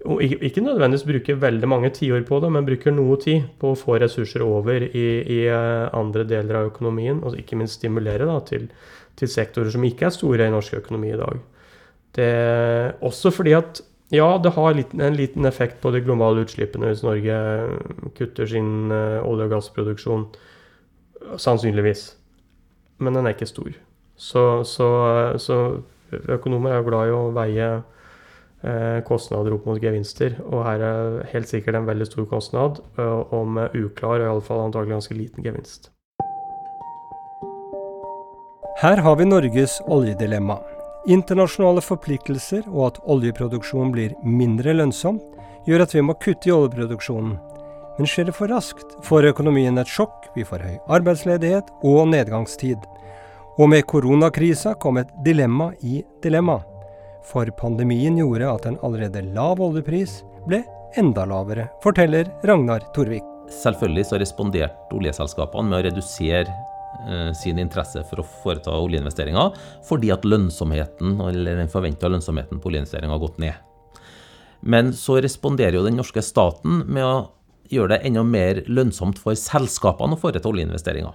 ikke 0.00 0.62
nødvendigvis 0.64 1.04
bruker 1.04 1.40
veldig 1.42 1.68
mange 1.68 1.90
tiår 1.92 2.22
på 2.28 2.38
det, 2.40 2.48
men 2.52 2.64
bruker 2.64 2.94
noe 2.94 3.18
tid 3.20 3.50
på 3.60 3.72
å 3.72 3.76
få 3.76 3.98
ressurser 4.00 4.40
over 4.40 4.86
i, 4.86 5.04
i 5.20 5.40
eh, 5.44 5.90
andre 5.96 6.24
deler 6.24 6.56
av 6.56 6.70
økonomien, 6.70 7.20
og 7.20 7.36
ikke 7.36 7.58
minst 7.60 7.76
stimulere 7.80 8.24
da, 8.28 8.38
til, 8.48 8.70
til 9.20 9.28
sektorer 9.28 9.70
som 9.74 9.84
ikke 9.84 10.08
er 10.08 10.16
store 10.16 10.48
i 10.48 10.54
norsk 10.54 10.78
økonomi 10.80 11.12
i 11.12 11.20
dag. 11.20 11.42
Det, 12.16 12.30
også 13.06 13.32
fordi 13.34 13.54
at 13.58 13.84
Ja, 14.10 14.40
det 14.42 14.50
har 14.56 14.74
en 14.74 15.14
liten 15.14 15.46
effekt 15.46 15.76
på 15.80 15.92
de 15.94 16.00
globale 16.02 16.42
utslippene 16.42 16.88
hvis 16.88 17.04
Norge 17.06 17.36
kutter 18.18 18.48
sin 18.50 18.90
eh, 18.90 19.20
olje- 19.22 19.46
og 19.46 19.52
gassproduksjon. 19.52 20.24
Sannsynligvis. 21.38 22.16
Men 22.98 23.14
den 23.14 23.28
er 23.28 23.36
ikke 23.36 23.46
stor. 23.46 23.70
Så, 24.16 24.64
så, 24.66 24.88
så 25.38 25.60
økonomer 26.26 26.74
er 26.74 26.88
glad 26.88 27.06
i 27.06 27.14
å 27.14 27.30
veie 27.36 27.68
eh, 27.76 27.99
kostnader 29.06 29.54
opp 29.56 29.64
mot 29.68 29.80
gevinster. 29.80 30.36
Og 30.48 30.64
her 30.66 30.82
er 30.84 31.22
helt 31.32 31.48
sikkert 31.48 31.78
en 31.78 31.88
veldig 31.88 32.08
stor 32.10 32.26
kostnad, 32.28 32.82
og 32.98 33.48
med 33.56 33.76
uklar 33.78 34.20
og 34.20 34.26
iallfall 34.26 34.66
antagelig 34.66 34.98
ganske 34.98 35.16
liten 35.16 35.46
gevinst. 35.46 35.90
Her 38.80 38.96
har 39.04 39.16
vi 39.16 39.24
Norges 39.28 39.80
oljedilemma. 39.92 40.54
Internasjonale 41.08 41.82
forpliktelser 41.84 42.62
og 42.68 42.86
at 42.86 43.00
oljeproduksjon 43.08 43.92
blir 43.92 44.14
mindre 44.24 44.72
lønnsom, 44.76 45.18
gjør 45.68 45.84
at 45.84 45.92
vi 45.92 46.04
må 46.04 46.16
kutte 46.20 46.48
i 46.48 46.54
oljeproduksjonen. 46.54 47.34
Men 47.98 48.08
skjer 48.08 48.30
det 48.30 48.36
for 48.38 48.48
raskt, 48.48 48.94
får 49.04 49.28
økonomien 49.34 49.76
et 49.80 49.88
sjokk, 49.88 50.30
vi 50.32 50.46
får 50.48 50.64
høy 50.64 50.76
arbeidsledighet 50.96 51.68
og 51.84 52.08
nedgangstid. 52.14 52.80
Og 53.60 53.68
med 53.68 53.84
koronakrisa 53.84 54.72
kom 54.80 54.96
et 55.02 55.12
dilemma 55.24 55.74
i 55.84 56.00
dilemma. 56.24 56.62
For 57.26 57.50
pandemien 57.60 58.16
gjorde 58.18 58.48
at 58.48 58.66
en 58.70 58.78
allerede 58.86 59.26
lav 59.34 59.60
oljepris 59.60 60.22
ble 60.48 60.62
enda 60.98 61.26
lavere, 61.28 61.68
forteller 61.84 62.30
Ragnar 62.48 62.86
Torvik. 62.96 63.26
Selvfølgelig 63.50 64.08
så 64.08 64.18
responderte 64.22 64.96
oljeselskapene 64.96 65.70
med 65.70 65.80
å 65.80 65.86
redusere 65.88 66.50
Eh, 67.08 67.32
sin 67.32 67.58
interesse 67.58 68.02
for 68.10 68.20
å 68.20 68.26
foreta 68.42 68.74
oljeinvesteringer 68.76 69.54
fordi 69.88 70.10
at 70.12 70.26
lønnsomheten, 70.26 71.14
eller 71.30 71.56
den 71.56 71.70
forventa 71.72 72.10
lønnsomheten 72.10 72.60
på 72.60 72.68
oljeinvesteringer 72.68 73.14
har 73.14 73.22
gått 73.22 73.38
ned. 73.40 73.54
Men 74.60 74.92
så 74.92 75.16
responderer 75.24 75.78
jo 75.78 75.86
den 75.86 75.96
norske 75.96 76.20
staten 76.20 76.82
med 76.84 77.06
å 77.06 77.14
gjøre 77.72 77.94
det 77.94 78.10
enda 78.10 78.24
mer 78.26 78.60
lønnsomt 78.68 79.20
for 79.22 79.38
selskapene 79.38 80.18
å 80.18 80.20
foreta 80.20 80.50
oljeinvesteringer. 80.50 81.14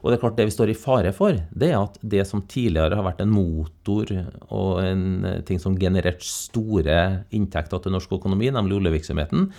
Og 0.00 0.08
det 0.08 0.16
er 0.16 0.22
klart 0.22 0.38
det 0.38 0.48
vi 0.48 0.54
står 0.54 0.72
i 0.72 0.78
fare 0.78 1.12
for, 1.12 1.36
det 1.52 1.68
er 1.68 1.78
at 1.78 1.98
det 2.00 2.24
som 2.28 2.40
tidligere 2.48 2.96
har 2.96 3.04
vært 3.04 3.20
en 3.20 3.32
motor 3.34 4.08
og 4.48 4.80
en 4.80 5.04
ting 5.48 5.60
som 5.60 5.76
genererte 5.76 6.24
store 6.24 7.26
inntekter 7.36 7.82
til 7.84 7.92
norsk 7.92 8.16
økonomi, 8.16 8.48
nemlig 8.54 8.78
oljevirksomheten, 8.78 9.50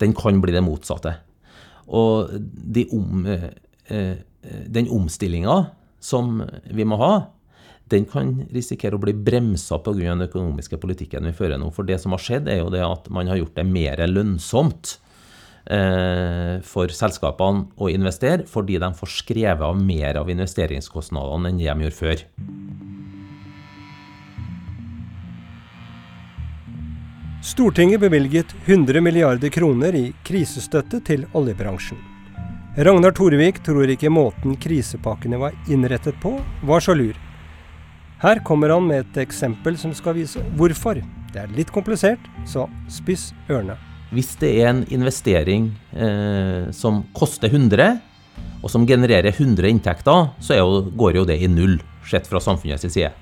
den 0.00 0.14
kan 0.16 0.38
bli 0.40 0.54
det 0.54 0.62
motsatte. 0.62 1.16
Og 1.90 2.30
de 2.38 2.86
om, 2.94 3.26
eh, 3.26 3.48
eh 3.90 4.18
Eh, 4.42 4.64
den 4.66 4.88
omstillinga 4.88 5.66
som 6.00 6.40
vi 6.64 6.84
må 6.88 6.96
ha, 6.96 7.12
den 7.92 8.06
kan 8.08 8.46
risikere 8.54 8.96
å 8.96 9.02
bli 9.02 9.12
bremsa 9.12 9.80
pga. 9.82 9.92
den 9.92 10.28
økonomiske 10.28 10.78
politikken 10.78 11.26
vi 11.26 11.32
fører 11.32 11.58
nå. 11.58 11.70
For 11.74 11.82
det 11.84 12.00
som 12.00 12.12
har 12.12 12.18
skjedd, 12.18 12.48
er 12.48 12.62
jo 12.62 12.70
det 12.70 12.80
at 12.80 13.10
man 13.10 13.26
har 13.26 13.36
gjort 13.36 13.56
det 13.56 13.66
mer 13.66 13.96
lønnsomt 14.08 14.96
eh, 14.96 15.09
for 16.66 16.90
selskapene 16.90 17.68
å 17.78 17.90
investere, 17.92 18.42
fordi 18.50 18.80
de 18.82 18.90
får 18.98 19.12
skrevet 19.20 19.62
av 19.62 19.78
mer 19.78 20.18
av 20.18 20.30
investeringskostnadene 20.32 21.52
enn 21.52 21.60
de 21.60 21.68
gjorde 21.70 21.94
før. 21.94 22.24
Stortinget 27.40 28.00
bevilget 28.00 28.52
100 28.66 29.00
milliarder 29.00 29.48
kroner 29.48 29.94
i 29.96 30.10
krisestøtte 30.28 31.00
til 31.06 31.24
oljebransjen. 31.32 31.96
Ragnar 32.76 33.14
Torvik 33.16 33.62
tror 33.66 33.90
ikke 33.90 34.12
måten 34.12 34.58
krisepakkene 34.60 35.40
var 35.40 35.56
innrettet 35.72 36.20
på, 36.22 36.36
var 36.62 36.84
så 36.84 36.94
lur. 36.94 37.16
Her 38.20 38.42
kommer 38.44 38.70
han 38.70 38.86
med 38.86 39.06
et 39.06 39.22
eksempel 39.24 39.80
som 39.80 39.96
skal 39.96 40.18
vise 40.20 40.44
hvorfor. 40.60 41.00
Det 41.32 41.40
er 41.40 41.54
litt 41.56 41.72
komplisert, 41.72 42.20
så 42.44 42.68
spiss 42.92 43.30
ørene. 43.48 43.89
Hvis 44.10 44.34
det 44.40 44.50
er 44.58 44.72
en 44.72 44.84
investering 44.90 45.70
eh, 45.94 46.70
som 46.74 47.04
koster 47.14 47.50
100, 47.52 48.00
og 48.60 48.72
som 48.72 48.86
genererer 48.88 49.30
100 49.30 49.68
inntekter, 49.70 50.32
så 50.42 50.58
jo, 50.58 50.82
går 50.98 51.20
jo 51.20 51.26
det 51.28 51.38
i 51.40 51.50
null, 51.50 51.78
sett 52.10 52.26
fra 52.28 52.42
samfunnets 52.42 52.88
side. 52.90 53.12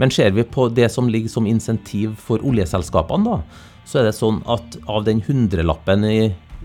Men 0.00 0.12
ser 0.14 0.32
vi 0.32 0.44
på 0.46 0.68
det 0.72 0.88
som 0.94 1.10
ligger 1.10 1.32
som 1.32 1.46
insentiv 1.48 2.14
for 2.22 2.42
oljeselskapene, 2.46 3.26
da, 3.28 3.68
så 3.84 4.00
er 4.00 4.08
det 4.08 4.16
sånn 4.16 4.40
at 4.50 4.78
av 4.88 5.04
den 5.08 5.20
hundrelappen 5.26 6.06
i 6.06 6.18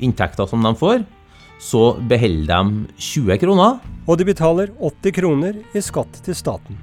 inntekter 0.06 0.48
som 0.50 0.64
de 0.64 0.74
får, 0.78 1.02
så 1.58 1.96
beholder 2.08 2.52
de 2.54 3.02
20 3.02 3.42
kroner. 3.42 3.80
Og 4.06 4.20
de 4.20 4.28
betaler 4.30 4.70
80 4.78 5.18
kroner 5.18 5.58
i 5.74 5.82
skatt 5.84 6.22
til 6.24 6.38
staten. 6.38 6.78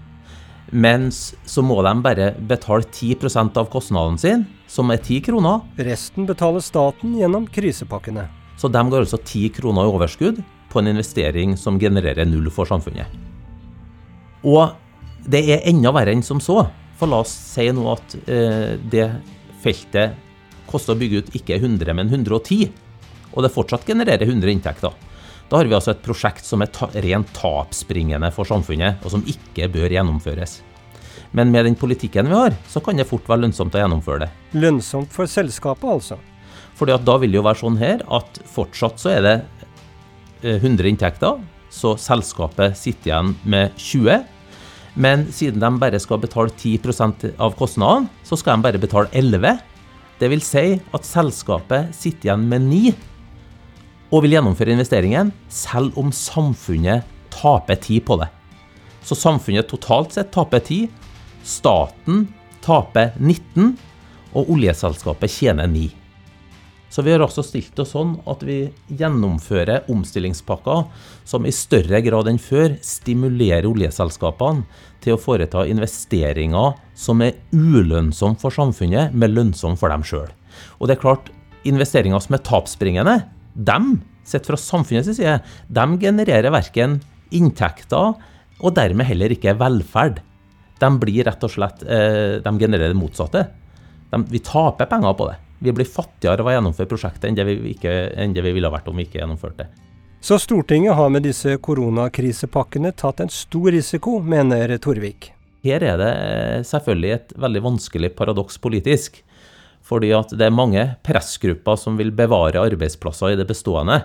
Mens 0.75 1.37
så 1.47 1.63
må 1.63 1.77
de 1.87 1.93
bare 2.03 2.33
betale 2.51 2.83
10% 2.83 3.59
av 3.61 3.69
kostnadene 3.71 4.19
sine, 4.19 4.47
som 4.67 4.91
er 4.91 4.99
10 4.99 5.21
kroner. 5.29 5.63
Resten 5.87 6.27
betaler 6.27 6.65
staten 6.65 7.15
gjennom 7.21 7.47
krisepakkene. 7.47 8.27
Så 8.59 8.71
de 8.73 8.83
går 8.91 9.05
altså 9.05 9.21
10 9.21 9.53
kroner 9.55 9.87
i 9.87 9.93
overskudd 9.95 10.41
på 10.73 10.83
en 10.83 10.91
investering 10.91 11.55
som 11.61 11.79
genererer 11.79 12.27
null 12.27 12.51
for 12.51 12.67
samfunnet. 12.67 13.07
Og 14.43 14.75
det 15.31 15.45
er 15.55 15.69
enda 15.71 15.95
verre 15.95 16.15
enn 16.15 16.27
som 16.27 16.43
så. 16.43 16.65
For 16.99 17.11
la 17.11 17.23
oss 17.23 17.31
si 17.55 17.69
nå 17.75 17.87
at 17.93 18.17
eh, 18.27 18.75
det 18.91 19.07
feltet 19.63 20.19
koster 20.67 20.95
å 20.95 20.99
bygge 20.99 21.23
ut 21.23 21.37
ikke 21.39 21.61
100, 21.61 21.95
men 21.95 22.11
110 22.11 22.67
og 23.35 23.43
det 23.43 23.53
fortsatt 23.55 23.87
genererer 23.87 24.27
100 24.27 24.53
inntekter. 24.53 24.95
Da 25.51 25.61
har 25.61 25.69
vi 25.69 25.77
altså 25.77 25.93
et 25.93 26.05
prosjekt 26.05 26.47
som 26.47 26.65
er 26.65 26.71
ta 26.73 26.89
rent 27.05 27.33
tapsbringende 27.37 28.31
for 28.35 28.49
samfunnet, 28.49 29.03
og 29.05 29.13
som 29.13 29.25
ikke 29.29 29.69
bør 29.73 29.93
gjennomføres. 29.93 30.61
Men 31.37 31.51
med 31.53 31.67
den 31.67 31.77
politikken 31.77 32.31
vi 32.31 32.37
har, 32.39 32.55
så 32.71 32.81
kan 32.81 32.97
det 32.97 33.09
fort 33.11 33.27
være 33.29 33.45
lønnsomt 33.45 33.75
å 33.75 33.83
gjennomføre 33.83 34.25
det. 34.25 34.31
Lønnsomt 34.57 35.13
for 35.13 35.29
selskapet, 35.31 35.89
altså? 35.91 36.19
Fordi 36.79 36.95
at 36.95 37.05
da 37.07 37.19
vil 37.21 37.35
det 37.35 37.41
jo 37.41 37.47
være 37.47 37.61
sånn 37.61 37.79
her 37.79 38.05
at 38.19 38.39
fortsatt 38.51 39.03
så 39.03 39.13
er 39.13 39.27
det 39.27 39.35
100 40.45 40.71
eh, 40.71 40.91
inntekter, 40.91 41.43
så 41.75 41.95
selskapet 41.99 42.79
sitter 42.79 43.11
igjen 43.11 43.35
med 43.51 43.75
20. 43.79 44.25
Men 44.95 45.27
siden 45.35 45.63
de 45.63 45.71
bare 45.83 45.99
skal 46.03 46.23
betale 46.23 46.55
10% 46.55 47.33
av 47.43 47.57
kostnadene, 47.59 48.11
så 48.27 48.39
skal 48.39 48.57
de 48.57 48.69
bare 48.69 48.83
betale 48.83 49.11
11. 49.11 49.59
Det 50.21 50.31
vil 50.31 50.45
si 50.45 50.67
at 50.79 51.09
selskapet 51.09 51.91
sitter 51.99 52.31
igjen 52.31 52.47
med 52.51 52.71
9 52.71 52.95
og 54.11 54.25
vil 54.25 54.37
gjennomføre 54.37 54.75
investeringen 54.75 55.33
selv 55.53 55.97
om 56.01 56.13
samfunnet 56.15 57.07
taper 57.35 57.81
tid 57.83 58.05
på 58.07 58.19
det. 58.21 58.31
Så 59.05 59.17
samfunnet 59.19 59.69
totalt 59.69 60.15
sett 60.17 60.33
taper 60.33 60.63
tid, 60.65 60.89
staten 61.45 62.27
taper 62.65 63.13
19, 63.21 63.75
og 64.35 64.49
oljeselskapet 64.51 65.31
tjener 65.31 65.69
9. 65.71 65.91
Så 66.95 67.03
vi 67.03 67.11
har 67.11 67.23
også 67.25 67.43
stilt 67.43 67.79
oss 67.83 67.91
sånn 67.97 68.13
at 68.31 68.43
vi 68.47 68.69
gjennomfører 68.87 69.89
omstillingspakker 69.91 70.85
som 71.27 71.47
i 71.47 71.53
større 71.55 71.99
grad 72.07 72.31
enn 72.31 72.39
før 72.39 72.77
stimulerer 72.87 73.67
oljeselskapene 73.67 74.63
til 75.03 75.17
å 75.17 75.21
foreta 75.21 75.65
investeringer 75.67 76.77
som 76.95 77.25
er 77.27 77.35
ulønnsomme 77.51 78.39
for 78.39 78.55
samfunnet, 78.55 79.11
men 79.11 79.35
lønnsomme 79.35 79.81
for 79.81 79.91
dem 79.91 80.07
sjøl. 80.07 80.31
Og 80.79 80.87
det 80.87 80.95
er 80.95 81.03
klart, 81.03 81.33
investeringer 81.67 82.23
som 82.23 82.39
er 82.39 82.45
tapsbringende, 82.47 83.17
de, 83.55 83.81
sett 84.27 84.47
fra 84.47 84.59
samfunnets 84.59 85.15
side, 85.17 85.39
de 85.69 85.87
genererer 86.03 86.55
verken 86.55 86.99
inntekter 87.35 88.15
og 88.61 88.75
dermed 88.77 89.09
heller 89.09 89.35
ikke 89.35 89.57
velferd. 89.59 90.21
De 90.81 90.91
blir 91.01 91.27
rett 91.29 91.45
og 91.47 91.53
slett 91.53 91.85
eh, 91.87 92.41
De 92.43 92.51
genererer 92.59 92.93
det 92.93 92.99
motsatte. 92.99 93.47
De, 94.11 94.21
vi 94.31 94.43
taper 94.45 94.91
penger 94.91 95.17
på 95.19 95.29
det. 95.31 95.39
Vi 95.65 95.73
blir 95.73 95.89
fattigere 95.89 96.43
av 96.43 96.51
å 96.51 96.55
gjennomføre 96.55 96.91
prosjektet 96.91 97.29
enn 97.29 97.39
det, 97.39 97.47
vi 97.49 97.73
ikke, 97.73 97.93
enn 98.21 98.35
det 98.37 98.43
vi 98.45 98.53
ville 98.57 98.71
vært 98.73 98.91
om 98.91 98.99
vi 98.99 99.07
ikke 99.07 99.21
gjennomførte 99.23 99.65
det. 99.65 99.85
Så 100.25 100.39
Stortinget 100.41 100.97
har 100.97 101.11
med 101.13 101.27
disse 101.27 101.59
koronakrisepakkene 101.61 102.95
tatt 102.97 103.21
en 103.21 103.33
stor 103.33 103.69
risiko, 103.75 104.19
mener 104.25 104.73
Torvik. 104.81 105.31
Her 105.65 105.85
er 105.85 106.01
det 106.01 106.11
eh, 106.13 106.65
selvfølgelig 106.69 107.13
et 107.13 107.35
veldig 107.41 107.63
vanskelig 107.65 108.11
paradoks 108.17 108.57
politisk. 108.61 109.21
Fordi 109.85 110.15
at 110.17 110.33
det 110.33 110.47
er 110.49 110.55
mange 110.55 110.85
pressgrupper 111.05 111.77
som 111.81 111.99
vil 112.01 112.13
bevare 112.17 112.63
arbeidsplasser 112.65 113.35
i 113.35 113.39
det 113.41 113.49
bestående. 113.51 114.01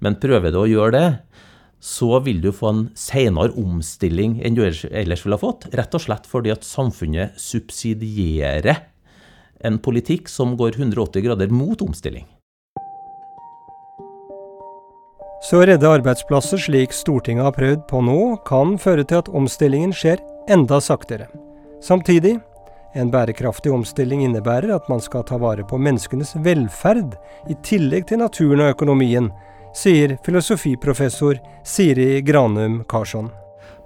Men 0.00 0.18
prøver 0.20 0.52
du 0.52 0.60
å 0.62 0.68
gjøre 0.68 0.92
det, 0.96 1.08
så 1.80 2.18
vil 2.20 2.42
du 2.44 2.50
få 2.52 2.68
en 2.68 2.82
senere 2.98 3.56
omstilling 3.56 4.38
enn 4.44 4.56
du 4.56 4.60
ellers 4.64 5.24
ville 5.24 5.38
ha 5.38 5.40
fått. 5.40 5.70
Rett 5.72 5.96
og 5.96 6.04
slett 6.04 6.28
fordi 6.28 6.52
at 6.52 6.66
samfunnet 6.68 7.40
subsidierer 7.40 8.84
en 9.64 9.80
politikk 9.80 10.28
som 10.28 10.54
går 10.60 10.76
180 10.76 11.24
grader 11.24 11.52
mot 11.52 11.80
omstilling. 11.84 12.28
Så 15.40 15.62
å 15.62 15.64
redde 15.64 15.88
arbeidsplasser 15.88 16.60
slik 16.60 16.92
Stortinget 16.92 17.46
har 17.46 17.56
prøvd 17.56 17.86
på 17.88 18.02
nå, 18.04 18.20
kan 18.44 18.76
føre 18.80 19.06
til 19.08 19.22
at 19.22 19.30
omstillingen 19.32 19.94
skjer 19.96 20.20
enda 20.52 20.82
saktere. 20.84 21.30
Samtidig 21.80 22.36
en 22.94 23.10
bærekraftig 23.10 23.72
omstilling 23.72 24.24
innebærer 24.24 24.72
at 24.74 24.88
man 24.90 25.02
skal 25.02 25.24
ta 25.26 25.38
vare 25.40 25.64
på 25.66 25.78
menneskenes 25.78 26.34
velferd, 26.44 27.14
i 27.48 27.56
tillegg 27.66 28.08
til 28.10 28.22
naturen 28.22 28.64
og 28.64 28.74
økonomien, 28.74 29.30
sier 29.76 30.16
filosofiprofessor 30.26 31.38
Siri 31.66 32.22
Granum 32.26 32.80
Karsson. 32.90 33.30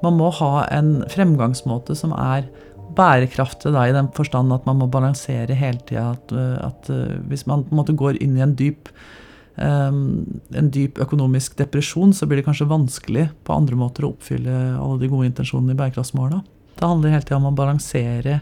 Man 0.05 0.17
må 0.19 0.31
ha 0.41 0.65
en 0.73 1.03
fremgangsmåte 1.13 1.97
som 1.97 2.15
er 2.17 2.49
bærekraftig 2.95 3.73
da, 3.75 3.87
i 3.89 3.95
den 3.95 4.11
forstand 4.15 4.53
at 4.55 4.67
man 4.69 4.79
må 4.81 4.89
balansere 4.93 5.57
hele 5.59 5.81
tida. 5.87 6.13
At, 6.15 6.33
eh, 6.33 6.57
at, 6.65 6.91
eh, 6.91 7.19
hvis 7.29 7.47
man 7.51 7.65
på 7.65 7.75
en 7.75 7.81
måte 7.81 7.97
går 7.97 8.21
inn 8.23 8.37
i 8.39 8.45
en 8.45 8.55
dyp, 8.57 8.91
um, 9.57 10.41
en 10.55 10.71
dyp 10.71 10.99
økonomisk 11.03 11.57
depresjon, 11.59 12.13
så 12.13 12.27
blir 12.27 12.41
det 12.41 12.47
kanskje 12.49 12.71
vanskelig 12.71 13.29
på 13.45 13.55
andre 13.55 13.79
måter 13.79 14.07
å 14.07 14.13
oppfylle 14.15 14.55
alle 14.79 15.01
de 15.01 15.11
gode 15.11 15.31
intensjonene 15.31 15.75
i 15.75 15.81
bærekraftsmåla. 15.81 16.43
Det 16.75 16.87
handler 16.87 17.15
hele 17.15 17.27
tida 17.27 17.41
om 17.41 17.51
å 17.51 17.57
balansere 17.57 18.41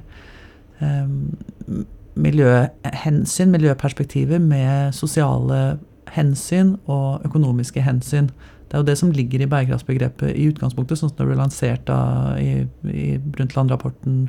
miljøhensyn, 2.14 3.52
miljøperspektiver, 3.52 4.40
med 4.42 4.92
sosiale 4.96 5.78
hensyn 6.12 6.74
og 6.90 7.24
økonomiske 7.26 7.84
hensyn. 7.84 8.28
Det 8.68 8.76
er 8.76 8.82
jo 8.82 8.88
det 8.88 8.98
som 9.00 9.12
ligger 9.12 9.44
i 9.44 9.48
bærekraftsbegrepet 9.52 10.32
i 10.32 10.48
utgangspunktet, 10.52 10.98
sånn 10.98 11.12
som 11.12 11.18
det 11.18 11.28
ble 11.28 11.38
lansert 11.40 11.84
da 11.88 11.98
i, 12.40 12.64
i 12.88 13.16
Brundtland-rapporten 13.20 14.28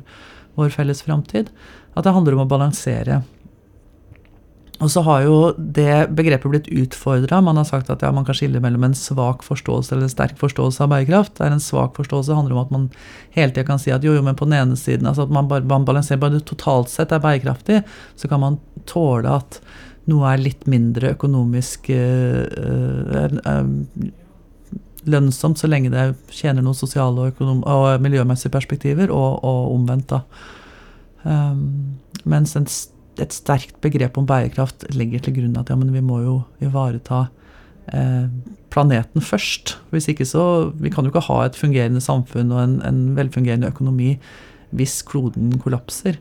Vår 0.54 0.68
felles 0.70 1.00
framtid. 1.02 1.48
At 1.98 2.06
det 2.06 2.12
handler 2.14 2.36
om 2.36 2.44
å 2.44 2.50
balansere. 2.50 3.24
Og 4.82 4.90
så 4.90 5.04
har 5.06 5.22
jo 5.22 5.34
det 5.56 6.08
begrepet 6.18 6.50
blitt 6.50 6.70
utfordra. 6.72 7.38
Man 7.44 7.60
har 7.60 7.66
sagt 7.68 7.92
at 7.92 8.02
ja, 8.02 8.10
man 8.12 8.24
kan 8.26 8.34
skille 8.34 8.58
mellom 8.62 8.88
en 8.88 8.96
svak 8.98 9.44
forståelse 9.46 9.94
eller 9.94 10.08
en 10.08 10.12
sterk 10.12 10.34
forståelse 10.40 10.82
av 10.82 10.90
bærekraft. 10.90 11.36
Det 11.38 11.46
er 11.46 11.54
en 11.54 11.62
svak 11.62 11.94
forståelse 12.00 12.34
handler 12.34 12.56
om 12.56 12.64
at 12.64 12.72
man 12.74 12.88
hele 13.36 13.54
tida 13.54 13.68
kan 13.68 13.78
si 13.78 13.94
at 13.94 14.04
jo, 14.04 14.16
jo, 14.16 14.24
men 14.26 14.34
på 14.38 14.48
den 14.48 14.56
ene 14.58 14.78
siden 14.78 15.06
altså 15.06 15.28
at 15.28 15.34
man 15.34 15.46
bare 15.50 15.62
man 15.70 15.86
balanserer 15.86 16.18
bare 16.22 16.40
det 16.40 16.48
totalt 16.50 16.90
sett 16.90 17.14
er 17.14 17.22
bærekraftig, 17.22 17.84
så 18.18 18.28
kan 18.28 18.42
man 18.42 18.58
tåle 18.90 19.30
at 19.38 19.60
noe 20.10 20.26
er 20.32 20.42
litt 20.42 20.66
mindre 20.68 21.14
økonomisk 21.14 21.88
øh, 21.94 22.42
øh, 22.58 24.10
lønnsomt 25.08 25.60
så 25.60 25.68
lenge 25.70 25.92
det 25.92 26.04
tjener 26.32 26.64
noen 26.64 26.76
sosiale 26.76 27.28
og, 27.30 27.40
og 27.62 28.02
miljømessige 28.02 28.52
perspektiver, 28.52 29.12
og, 29.12 29.44
og 29.44 29.72
omvendt. 29.74 30.10
da. 30.10 30.20
Um, 31.24 31.96
mens 32.28 32.56
en, 32.56 32.66
et 33.22 33.34
sterkt 33.34 33.76
begrep 33.84 34.18
om 34.18 34.26
bærekraft 34.28 34.86
legger 34.94 35.22
til 35.22 35.36
grunn 35.38 35.58
at 35.60 35.70
ja, 35.70 35.76
men 35.78 35.92
vi 35.94 36.02
må 36.04 36.20
jo 36.24 36.36
ivareta 36.64 37.26
eh, 37.92 38.26
planeten 38.74 39.22
først. 39.22 39.76
Hvis 39.92 40.08
ikke 40.10 40.26
så 40.26 40.72
Vi 40.80 40.90
kan 40.90 41.04
jo 41.04 41.12
ikke 41.12 41.28
ha 41.28 41.44
et 41.44 41.58
fungerende 41.58 42.02
samfunn 42.02 42.52
og 42.52 42.62
en, 42.62 42.80
en 42.82 43.04
velfungerende 43.18 43.70
økonomi 43.70 44.16
hvis 44.74 45.02
kloden 45.06 45.52
kollapser. 45.62 46.18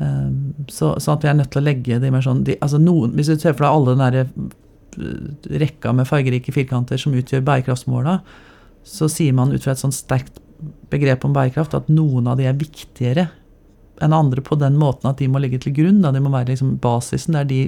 Um, 0.00 0.54
så, 0.68 0.94
at 0.96 1.22
vi 1.24 1.28
er 1.28 1.36
nødt 1.38 1.50
til 1.52 1.62
å 1.62 1.64
legge 1.64 1.98
de 2.00 2.10
mer 2.12 2.24
sånn 2.24 2.42
de, 2.44 2.58
altså 2.60 2.76
noen, 2.76 3.14
Hvis 3.16 3.30
du 3.32 3.38
ser 3.40 3.54
for 3.56 3.64
deg 3.64 3.76
alle 3.76 3.94
den 3.94 4.02
derre 4.04 5.60
rekka 5.60 5.92
med 5.96 6.08
fargerike 6.08 6.52
firkanter 6.52 7.00
som 7.00 7.14
utgjør 7.16 7.44
bærekraftsmåla, 7.44 8.18
så 8.86 9.08
sier 9.12 9.34
man 9.36 9.52
ut 9.52 9.64
fra 9.64 9.74
et 9.74 9.80
sånn 9.80 9.92
sterkt 9.92 10.38
begrep 10.92 11.24
om 11.26 11.34
bærekraft 11.36 11.76
at 11.76 11.90
noen 11.92 12.28
av 12.30 12.38
de 12.40 12.46
er 12.48 12.56
viktigere 12.56 13.26
enn 14.02 14.14
andre 14.16 14.42
på 14.44 14.58
den 14.60 14.76
måten 14.80 15.10
at 15.10 15.20
de 15.22 15.28
må 15.30 15.40
ligge 15.42 15.60
til 15.62 15.74
grunn. 15.76 16.02
Da. 16.04 16.12
De 16.14 16.22
må 16.22 16.32
være 16.34 16.52
liksom 16.52 16.76
basisen. 16.82 17.36
Det 17.36 17.44
er 17.44 17.50
de 17.50 17.60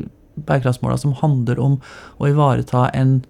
bærekraftsmåla 0.48 0.98
som 1.00 1.16
handler 1.18 1.60
om 1.62 1.78
å 2.18 2.28
ivareta 2.30 2.88
en, 2.94 3.22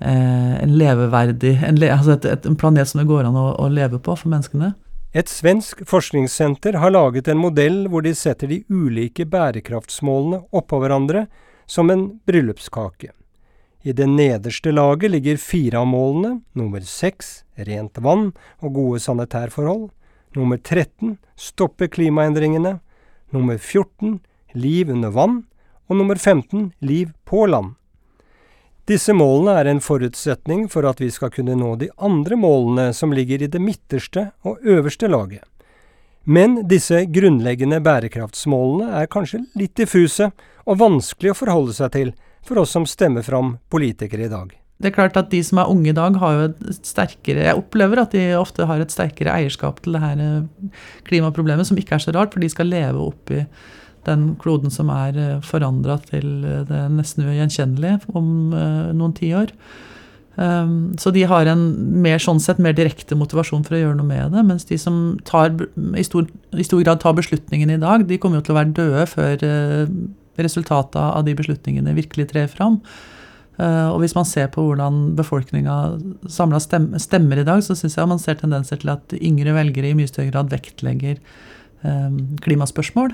eh, 0.00 0.54
en 0.62 0.76
leveverdig 0.78 1.58
en, 1.66 1.78
le, 1.80 1.90
altså 1.94 2.16
et, 2.16 2.24
et, 2.24 2.46
en, 2.46 2.56
planet 2.56 2.88
som 2.88 3.02
det 3.02 3.08
går 3.10 3.28
an 3.28 3.38
å, 3.38 3.52
å 3.60 3.68
leve 3.70 4.00
på 4.02 4.16
for 4.16 4.32
menneskene. 4.32 4.74
Et 5.12 5.28
svensk 5.28 5.82
forskningssenter 5.90 6.78
har 6.78 6.92
laget 6.94 7.28
en 7.28 7.40
modell 7.42 7.86
hvor 7.90 8.04
de 8.06 8.14
setter 8.14 8.50
de 8.50 8.60
ulike 8.70 9.26
bærekraftsmålene 9.26 10.44
oppå 10.54 10.78
hverandre 10.82 11.26
som 11.66 11.90
en 11.90 12.06
bryllupskake. 12.26 13.10
I 13.82 13.94
det 13.96 14.06
nederste 14.06 14.72
laget 14.74 15.10
ligger 15.10 15.40
fire 15.40 15.80
av 15.80 15.88
målene, 15.88 16.40
nummer 16.52 16.84
seks 16.84 17.40
rent 17.56 17.98
vann 18.04 18.28
og 18.60 18.74
gode 18.76 19.00
sanitærforhold, 19.00 19.88
nummer 20.36 20.58
13 20.58 21.16
stoppe 21.36 21.88
klimaendringene, 21.88 22.78
nummer 23.30 23.58
14 23.58 24.18
liv 24.52 24.90
under 24.90 25.10
vann 25.14 25.44
og 25.90 25.96
nummer 25.96 26.16
15 26.16 26.72
liv 26.78 27.12
på 27.24 27.46
land. 27.46 27.74
Disse 28.90 29.14
målene 29.14 29.54
er 29.60 29.68
en 29.70 29.82
forutsetning 29.82 30.64
for 30.70 30.86
at 30.88 31.00
vi 31.02 31.10
skal 31.14 31.30
kunne 31.34 31.54
nå 31.58 31.76
de 31.78 31.90
andre 32.02 32.38
målene 32.38 32.88
som 32.96 33.12
ligger 33.14 33.42
i 33.42 33.50
det 33.50 33.60
midterste 33.62 34.30
og 34.42 34.58
øverste 34.66 35.10
laget. 35.10 35.44
Men 36.24 36.60
disse 36.68 37.04
grunnleggende 37.06 37.80
bærekraftsmålene 37.84 38.90
er 39.00 39.10
kanskje 39.10 39.44
litt 39.58 39.76
diffuse 39.78 40.30
og 40.66 40.80
vanskelig 40.82 41.32
å 41.32 41.38
forholde 41.38 41.76
seg 41.76 41.94
til, 41.94 42.10
for 42.46 42.62
oss 42.62 42.74
som 42.74 42.86
stemmer 42.88 43.22
fram 43.22 43.58
politikere 43.70 44.26
i 44.26 44.32
dag. 44.32 44.52
Det 44.80 44.88
er 44.88 44.96
klart 44.96 45.18
at 45.20 45.28
De 45.32 45.40
som 45.44 45.60
er 45.60 45.70
unge 45.70 45.92
i 45.92 45.96
dag, 45.96 46.16
har 46.22 46.36
jo 46.36 46.46
et 46.48 46.86
sterkere 46.86 47.44
Jeg 47.50 47.58
opplever 47.58 48.00
at 48.02 48.16
de 48.16 48.24
ofte 48.38 48.66
har 48.66 48.80
et 48.80 48.92
sterkere 48.92 49.34
eierskap 49.36 49.82
til 49.84 49.96
det 49.96 50.02
her 50.02 50.24
eh, 50.24 50.72
klimaproblemet, 51.08 51.68
som 51.68 51.78
ikke 51.80 51.98
er 51.98 52.04
så 52.06 52.16
rart, 52.16 52.32
for 52.32 52.42
de 52.42 52.48
skal 52.52 52.72
leve 52.72 53.10
oppi 53.10 53.44
den 54.08 54.30
kloden 54.40 54.72
som 54.72 54.88
er 54.94 55.18
eh, 55.20 55.44
forandra 55.44 55.98
til 56.08 56.40
eh, 56.48 56.64
det 56.68 56.82
nesten 56.96 57.28
ugjenkjennelige 57.28 58.00
om 58.16 58.50
noen 58.96 59.16
tiår. 59.16 59.52
Um, 60.40 60.94
så 60.96 61.10
de 61.12 61.26
har 61.28 61.48
en 61.50 61.64
mer, 62.00 62.20
sånn 62.22 62.38
sett, 62.40 62.60
mer 62.62 62.72
direkte 62.72 63.18
motivasjon 63.18 63.64
for 63.66 63.76
å 63.76 63.80
gjøre 63.82 63.98
noe 63.98 64.08
med 64.08 64.32
det. 64.32 64.44
Mens 64.46 64.64
de 64.70 64.78
som 64.80 65.18
tar, 65.28 65.52
i, 65.98 66.04
stor, 66.06 66.30
i 66.56 66.64
stor 66.64 66.80
grad 66.86 67.02
tar 67.02 67.18
beslutningene 67.18 67.76
i 67.76 67.82
dag, 67.82 68.06
de 68.08 68.16
kommer 68.22 68.40
jo 68.40 68.46
til 68.46 68.54
å 68.54 68.60
være 68.62 68.76
døde 68.78 69.04
før 69.10 69.44
resultatet 70.40 71.02
av 71.02 71.26
de 71.26 71.34
beslutningene 71.36 71.98
virkelig 71.98 72.30
trer 72.30 72.48
fram. 72.48 72.78
Eh, 73.60 73.88
og 73.92 74.00
hvis 74.00 74.14
man 74.16 74.28
ser 74.28 74.48
på 74.54 74.62
hvordan 74.64 75.12
befolkninga 75.18 75.76
samla 76.32 76.60
stemmer 76.62 77.42
i 77.42 77.46
dag, 77.46 77.60
så 77.64 77.76
syns 77.76 77.98
jeg 77.98 78.08
man 78.08 78.22
ser 78.22 78.38
tendenser 78.40 78.80
til 78.80 78.92
at 78.94 79.16
yngre 79.20 79.54
velgere 79.56 79.90
i 79.90 79.96
mye 79.98 80.08
større 80.08 80.32
grad 80.32 80.52
vektlegger 80.52 81.18
eh, 81.18 82.20
klimaspørsmål. 82.46 83.12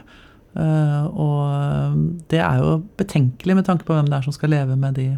Eh, 0.57 1.07
og 1.11 2.29
det 2.31 2.43
er 2.45 2.63
jo 2.63 2.77
betenkelig 3.01 3.59
med 3.59 3.67
tanke 3.67 3.89
på 3.89 3.97
hvem 3.97 4.11
det 4.11 4.21
er 4.21 4.29
som 4.29 4.37
skal 4.37 4.55
leve 4.55 4.77
med 4.79 5.01
de, 5.01 5.09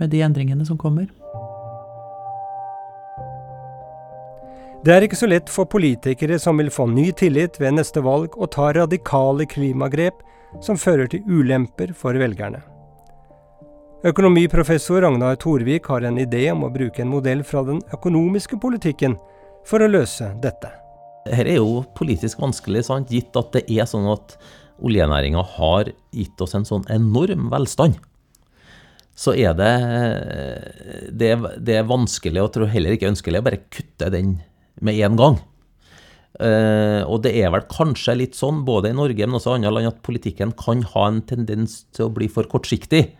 med 0.00 0.10
de 0.10 0.24
endringene 0.26 0.66
som 0.66 0.80
kommer. 0.80 1.06
Det 4.82 4.90
er 4.90 5.06
ikke 5.06 5.20
så 5.20 5.28
lett 5.30 5.46
for 5.46 5.70
politikere 5.70 6.40
som 6.42 6.58
vil 6.58 6.72
få 6.74 6.88
ny 6.90 7.12
tillit 7.14 7.60
ved 7.62 7.76
neste 7.78 8.02
valg, 8.02 8.34
å 8.34 8.50
ta 8.50 8.72
radikale 8.74 9.46
klimagrep 9.46 10.26
som 10.58 10.74
fører 10.74 11.06
til 11.06 11.22
ulemper 11.30 11.94
for 11.94 12.18
velgerne. 12.18 12.64
Økonomiprofessor 14.02 15.04
Ragnar 15.04 15.36
Torvik 15.38 15.86
har 15.86 16.02
en 16.02 16.16
idé 16.18 16.48
om 16.50 16.64
å 16.66 16.72
bruke 16.74 17.04
en 17.04 17.10
modell 17.12 17.44
fra 17.46 17.60
den 17.62 17.76
økonomiske 17.94 18.56
politikken 18.58 19.12
for 19.68 19.84
å 19.84 19.86
løse 19.86 20.32
dette. 20.42 20.72
Dette 21.22 21.44
er 21.44 21.60
jo 21.60 21.84
politisk 21.94 22.40
vanskelig, 22.42 22.82
sant? 22.88 23.12
gitt 23.14 23.38
at 23.38 23.52
det 23.54 23.62
er 23.70 23.86
sånn 23.86 24.08
at 24.10 24.34
oljenæringa 24.82 25.44
har 25.54 25.92
gitt 26.10 26.42
oss 26.42 26.56
en 26.58 26.66
sånn 26.66 26.88
enorm 26.90 27.46
velstand. 27.52 27.94
Så 29.14 29.36
er 29.38 29.54
det, 29.54 29.70
det, 31.14 31.30
det 31.62 31.78
er 31.78 31.86
vanskelig, 31.86 32.42
og 32.42 32.50
tror 32.56 32.74
heller 32.74 32.98
ikke 32.98 33.12
ønskelig, 33.12 33.38
å 33.38 33.46
bare 33.52 33.62
kutte 33.70 34.10
den 34.10 34.40
med 34.82 34.98
en 34.98 35.20
gang. 35.20 35.40
Uh, 36.42 37.06
og 37.06 37.20
det 37.22 37.36
er 37.38 37.52
vel 37.54 37.68
kanskje 37.70 38.18
litt 38.18 38.34
sånn, 38.34 38.64
både 38.66 38.90
i 38.90 38.98
Norge 38.98 39.28
men 39.28 39.38
også 39.38 39.54
andre 39.54 39.70
land, 39.76 39.92
at 39.94 40.02
politikken 40.02 40.56
kan 40.58 40.82
ha 40.90 41.06
en 41.06 41.22
tendens 41.22 41.84
til 41.94 42.08
å 42.08 42.14
bli 42.18 42.26
for 42.32 42.50
kortsiktig. 42.50 43.12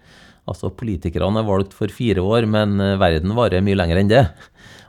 Altså 0.50 0.72
Politikerne 0.74 1.42
er 1.42 1.48
valgt 1.48 1.74
for 1.76 1.92
fire 1.92 2.22
år, 2.24 2.46
men 2.50 2.80
eh, 2.82 2.98
verden 3.00 3.34
varer 3.36 3.64
mye 3.64 3.78
lenger 3.78 4.00
enn 4.00 4.12
det. 4.12 4.22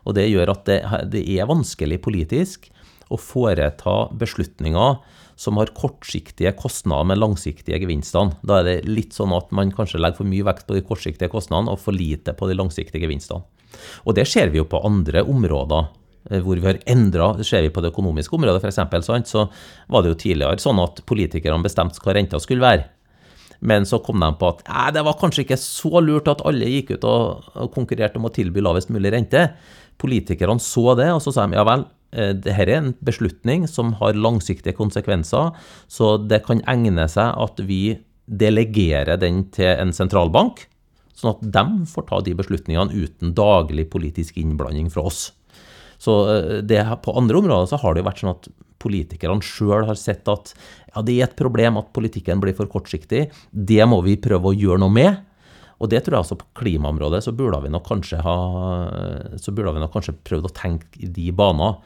Og 0.04 0.18
det 0.18 0.28
gjør 0.30 0.54
at 0.56 0.63
det, 0.70 0.80
det 1.13 1.24
er 1.36 1.50
vanskelig 1.50 2.02
politisk 2.04 2.70
å 3.13 3.20
foreta 3.20 4.08
beslutninger 4.18 4.98
som 5.39 5.58
har 5.60 5.74
kortsiktige 5.78 6.54
kostnader 6.58 7.08
med 7.10 7.20
langsiktige 7.22 7.80
gevinster. 7.82 8.34
Da 8.46 8.60
er 8.60 8.68
det 8.68 8.89
litt 8.89 9.16
sånn 9.16 9.34
at 9.36 9.50
man 9.56 9.74
kanskje 9.74 10.02
legger 10.02 10.22
for 10.22 10.30
mye 10.30 10.46
vekt 10.46 10.68
på 10.68 10.78
de 10.78 10.86
kortsiktige 10.86 11.32
kostnadene 11.32 11.74
og 11.74 11.82
for 11.82 11.96
lite 11.96 12.36
på 12.38 12.50
de 12.50 12.58
langsiktige 12.58 13.02
gevinstene. 13.04 13.44
Og 14.06 14.18
det 14.18 14.28
ser 14.30 14.52
vi 14.54 14.60
jo 14.62 14.70
på 14.70 14.82
andre 14.86 15.24
områder 15.26 15.89
Eh, 16.32 16.39
hvor 16.39 16.56
vi 16.56 16.68
har 16.68 16.80
endra 16.88 17.34
Ser 17.44 17.66
vi 17.66 17.72
på 17.74 17.82
det 17.84 17.92
økonomiske 17.92 18.36
området, 18.38 18.63
f.eks., 18.63 19.30
så 19.30 19.48
var 19.92 20.04
det 20.04 20.13
jo 20.13 20.20
tidligere 20.24 20.62
sånn 20.62 20.80
at 20.84 21.04
politikerne 21.10 21.63
bestemte 21.63 22.00
hva 22.04 22.16
renta 22.16 22.39
skulle 22.39 22.63
være. 22.63 22.88
Men 23.63 23.88
så 23.88 23.99
kom 24.04 24.19
de 24.19 24.30
på 24.39 24.52
at 24.52 24.63
det 24.95 25.04
var 25.08 25.17
kanskje 25.19 25.45
ikke 25.45 25.60
så 25.60 26.02
lurt 26.04 26.30
at 26.32 26.43
alle 26.47 26.67
gikk 26.67 26.97
ut 26.97 27.08
og, 27.08 27.52
og 27.56 27.71
konkurrerte 27.76 28.19
om 28.19 28.28
å 28.28 28.34
tilby 28.36 28.63
lavest 28.63 28.91
mulig 28.91 29.13
rente. 29.15 29.47
Politikerne 30.02 30.60
så 30.63 30.97
det, 30.99 31.10
og 31.15 31.21
så 31.23 31.32
sa 31.32 31.45
de 31.47 31.56
ja 31.56 31.63
vel, 31.67 31.86
eh, 32.12 32.34
dette 32.36 32.65
er 32.65 32.73
en 32.76 32.91
beslutning 33.06 33.67
som 33.71 33.93
har 34.02 34.19
langsiktige 34.19 34.76
konsekvenser, 34.76 35.54
så 35.88 36.15
det 36.19 36.43
kan 36.47 36.63
egne 36.69 37.08
seg 37.12 37.32
at 37.45 37.63
vi 37.63 37.99
delegerer 38.28 39.19
den 39.19 39.45
til 39.56 39.71
en 39.71 39.93
sentralbank, 39.95 40.65
sånn 41.15 41.36
at 41.38 41.47
de 41.56 41.88
får 41.88 42.08
ta 42.10 42.19
de 42.26 42.36
beslutningene 42.36 42.91
uten 42.91 43.32
daglig 43.38 43.88
politisk 43.93 44.39
innblanding 44.41 44.89
fra 44.91 45.06
oss. 45.08 45.30
Så 46.04 46.19
eh, 46.34 46.60
det, 46.67 46.84
på 47.06 47.15
andre 47.15 47.39
områder 47.39 47.71
så 47.71 47.80
har 47.80 47.95
det 47.95 48.04
jo 48.04 48.10
vært 48.12 48.26
sånn 48.26 48.36
at 48.36 48.52
politikerne 48.84 49.43
sjøl 49.46 49.88
har 49.88 50.00
sett 50.00 50.28
at 50.32 50.54
ja, 50.54 51.02
det 51.02 51.15
er 51.15 51.28
et 51.28 51.38
problem 51.39 51.80
at 51.80 51.93
politikken 51.96 52.43
blir 52.43 52.56
for 52.58 52.69
kortsiktig. 52.72 53.30
Det 53.52 53.84
må 53.89 54.02
vi 54.06 54.19
prøve 54.22 54.52
å 54.52 54.58
gjøre 54.58 54.84
noe 54.84 54.93
med. 54.93 55.22
Og 55.84 55.89
det 55.91 56.04
tror 56.04 56.15
jeg 56.15 56.24
altså 56.24 56.39
på 56.39 56.50
klimaområdet 56.62 57.24
så 57.26 57.34
burde 57.36 57.60
vi 57.65 57.72
nok 57.74 57.86
kanskje 57.88 58.22
ha 58.24 58.36
burde 59.50 59.74
vi 59.76 59.84
nok 59.84 59.96
kanskje 59.96 60.15
prøvd 60.24 60.48
å 60.48 60.56
tenke 60.56 61.02
i 61.04 61.10
de 61.12 61.32
baner. 61.36 61.80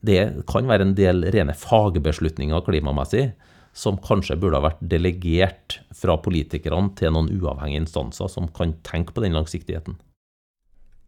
det 0.00 0.44
kan 0.48 0.68
være 0.68 0.86
en 0.86 0.94
del 0.96 1.26
rene 1.32 1.52
fagbeslutninger 1.52 2.62
klimamessig 2.64 3.32
som 3.76 3.98
kanskje 4.00 4.38
burde 4.40 4.58
ha 4.58 4.64
vært 4.64 4.80
delegert 4.80 5.80
fra 5.94 6.16
politikerne 6.18 6.94
til 6.98 7.12
noen 7.14 7.30
uavhengige 7.36 7.84
instanser 7.84 8.30
som 8.32 8.48
kan 8.48 8.74
tenke 8.86 9.14
på 9.14 9.22
den 9.24 9.36
langsiktigheten. 9.36 9.98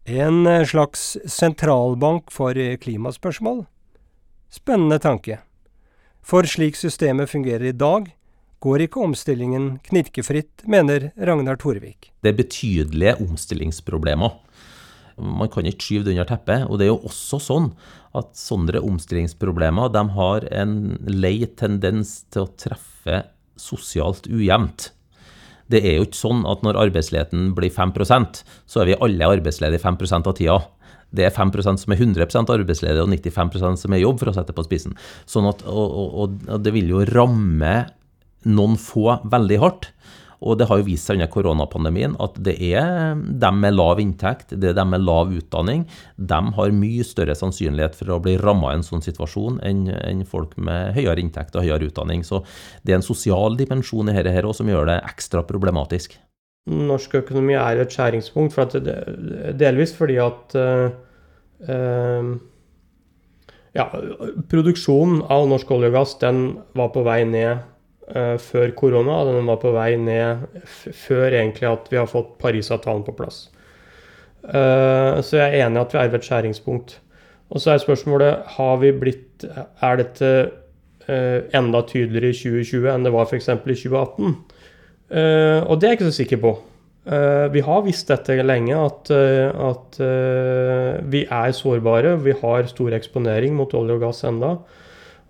En 0.04 0.46
eh, 0.46 0.64
slags 0.66 1.16
sentralbank 1.30 2.30
for 2.34 2.58
eh, 2.58 2.74
klimaspørsmål? 2.76 3.64
Spennende 4.52 4.98
tanke. 5.00 5.38
For 6.20 6.44
slik 6.44 6.76
systemet 6.76 7.30
fungerer 7.32 7.70
i 7.70 7.72
dag, 7.72 8.10
går 8.62 8.84
ikke 8.84 9.00
omstillingen 9.00 9.78
knirkefritt, 9.86 10.66
mener 10.68 11.08
Ragnar 11.16 11.56
Torvik. 11.58 12.10
Det 12.20 12.34
er 12.34 12.36
betydelige 12.36 13.14
omstillingsproblemer. 13.24 14.36
Man 15.16 15.48
kan 15.52 15.66
ikke 15.68 15.86
skyve 15.86 16.04
det 16.04 16.14
under 16.14 16.28
teppet. 16.28 16.66
Og 16.68 16.78
det 16.78 16.86
er 16.86 16.92
jo 16.92 17.00
også 17.08 17.40
sånn 17.40 17.70
at 18.18 18.36
sånne 18.36 18.82
omstillingsproblemer 18.84 19.88
de 19.92 20.04
har 20.18 20.46
en 20.52 20.76
lei 21.08 21.38
tendens 21.56 22.20
til 22.28 22.44
å 22.44 22.52
treffe 22.60 23.22
sosialt 23.56 24.28
ujevnt. 24.28 24.90
Det 25.72 25.80
er 25.80 25.96
jo 25.96 26.06
ikke 26.10 26.20
sånn 26.20 26.44
at 26.48 26.60
når 26.66 26.80
arbeidsledigheten 26.90 27.54
blir 27.56 27.72
5% 27.72 28.42
så 28.44 28.82
er 28.82 28.92
vi 28.92 29.00
alle 29.00 29.32
arbeidsledige 29.38 29.80
5% 29.80 30.28
av 30.28 30.36
tida. 30.36 30.60
Det 31.12 31.26
er 31.28 31.34
5% 31.34 31.84
som 31.84 31.94
er 31.94 32.00
100% 32.00 32.52
arbeidsledige 32.56 33.04
og 33.04 33.12
95% 33.12 33.84
som 33.84 33.94
er 33.94 34.00
i 34.00 34.06
jobb, 34.06 34.20
for 34.22 34.32
å 34.32 34.36
sette 34.36 34.56
på 34.56 34.64
spissen. 34.66 34.96
Sånn 35.28 35.48
at, 35.50 35.64
og, 35.68 35.98
og, 36.24 36.38
og 36.48 36.64
det 36.64 36.74
vil 36.74 36.92
jo 36.94 37.06
ramme 37.12 37.76
noen 38.48 38.78
få 38.80 39.20
veldig 39.30 39.62
hardt. 39.62 39.92
Og 40.42 40.58
det 40.58 40.66
har 40.66 40.80
jo 40.80 40.86
vist 40.88 41.06
seg 41.06 41.20
under 41.20 41.30
koronapandemien 41.30 42.16
at 42.22 42.34
det 42.42 42.56
er 42.66 43.14
dem 43.14 43.60
med 43.62 43.76
lav 43.76 44.00
inntekt, 44.02 44.56
det 44.58 44.72
er 44.72 44.78
dem 44.78 44.90
med 44.90 45.04
lav 45.06 45.30
utdanning, 45.30 45.84
de 46.16 46.40
har 46.56 46.74
mye 46.74 47.06
større 47.06 47.36
sannsynlighet 47.38 47.94
for 47.98 48.10
å 48.10 48.18
bli 48.24 48.34
ramma 48.40 48.72
i 48.72 48.80
en 48.80 48.86
sånn 48.86 49.04
situasjon 49.04 49.60
enn, 49.68 49.84
enn 50.02 50.26
folk 50.26 50.56
med 50.58 50.96
høyere 50.96 51.22
inntekt 51.22 51.54
og 51.54 51.66
høyere 51.66 51.92
utdanning. 51.92 52.26
Så 52.26 52.42
det 52.82 52.94
er 52.94 52.98
en 52.98 53.06
sosial 53.06 53.54
dimensjon 53.60 54.10
i 54.10 54.18
dette 54.18 54.34
her 54.34 54.48
også 54.48 54.64
som 54.64 54.74
gjør 54.74 54.90
det 54.90 54.98
ekstra 55.12 55.46
problematisk. 55.46 56.18
Norsk 56.70 57.16
økonomi 57.18 57.56
er 57.58 57.80
et 57.82 57.90
skjæringspunkt, 57.90 58.54
for 58.54 58.70
det, 58.70 58.94
delvis 59.58 59.96
fordi 59.98 60.18
at 60.22 60.54
uh, 60.54 60.92
uh, 61.66 62.28
ja, 63.74 63.86
produksjonen 64.52 65.24
av 65.32 65.48
norsk 65.50 65.72
olje 65.74 65.90
og 65.90 65.96
gass 65.96 66.14
den 66.20 66.42
var 66.78 66.92
på 66.94 67.02
vei 67.06 67.22
ned 67.26 67.64
uh, 68.14 68.36
før 68.38 68.74
korona. 68.78 69.24
Den 69.26 69.50
var 69.50 69.58
på 69.62 69.74
vei 69.74 69.96
ned 69.98 70.46
før 70.68 71.32
egentlig 71.32 71.70
at 71.72 71.90
vi 71.90 71.98
har 71.98 72.10
fått 72.10 72.36
Parisavtalen 72.42 73.02
på 73.08 73.16
plass. 73.18 73.48
Uh, 74.42 75.18
så 75.22 75.38
jeg 75.38 75.48
er 75.48 75.66
enig 75.66 75.80
i 75.80 75.84
at 75.84 75.94
vi 75.94 76.02
er 76.02 76.10
ved 76.12 76.20
et 76.20 76.30
skjæringspunkt. 76.30 76.98
Og 77.52 77.60
så 77.60 77.74
er 77.74 77.82
spørsmålet 77.82 78.54
har 78.54 78.76
vi 78.80 78.94
blitt, 78.96 79.44
er 79.44 79.98
dette 80.00 80.32
uh, 81.08 81.38
enda 81.58 81.82
tydeligere 81.88 82.32
i 82.32 82.38
2020 82.38 82.90
enn 82.94 83.06
det 83.06 83.12
var 83.14 83.26
f.eks. 83.26 83.50
i 83.50 83.58
2018. 83.58 84.36
og 85.12 85.74
det 85.76 85.86
er 85.86 85.90
jeg 85.92 85.98
ikke 85.98 86.10
så 86.10 86.18
sikker 86.22 86.38
på. 86.40 86.52
vi 87.52 87.60
har 87.66 87.82
visst 87.84 88.08
dette 88.08 88.36
lenge, 88.42 88.76
at, 88.78 89.10
at 89.10 89.98
vi 91.12 91.24
er 91.26 91.52
sårbare. 91.52 92.14
Vi 92.24 92.32
har 92.40 92.70
stor 92.70 92.94
eksponering 92.96 93.56
mot 93.58 93.74
olje 93.74 93.98
og 93.98 94.06
gass 94.06 94.24
enda. 94.24 94.54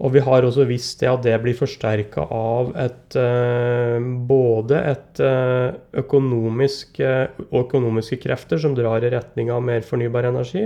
Og 0.02 0.10
vi 0.16 0.22
har 0.24 0.42
også 0.42 0.64
visst 0.66 0.98
det 0.98 1.10
at 1.12 1.22
det 1.22 1.36
blir 1.44 1.54
forsterka 1.54 2.24
av 2.34 2.72
et, 2.80 3.14
eh, 3.18 4.02
både 4.26 4.80
et 4.90 5.20
eh, 5.22 5.76
økonomisk, 6.02 6.98
eh, 6.98 7.30
økonomiske 7.54 8.18
krefter 8.24 8.58
som 8.58 8.74
drar 8.74 9.04
i 9.04 9.12
retning 9.14 9.52
av 9.54 9.62
mer 9.62 9.86
fornybar 9.86 10.26
energi, 10.26 10.64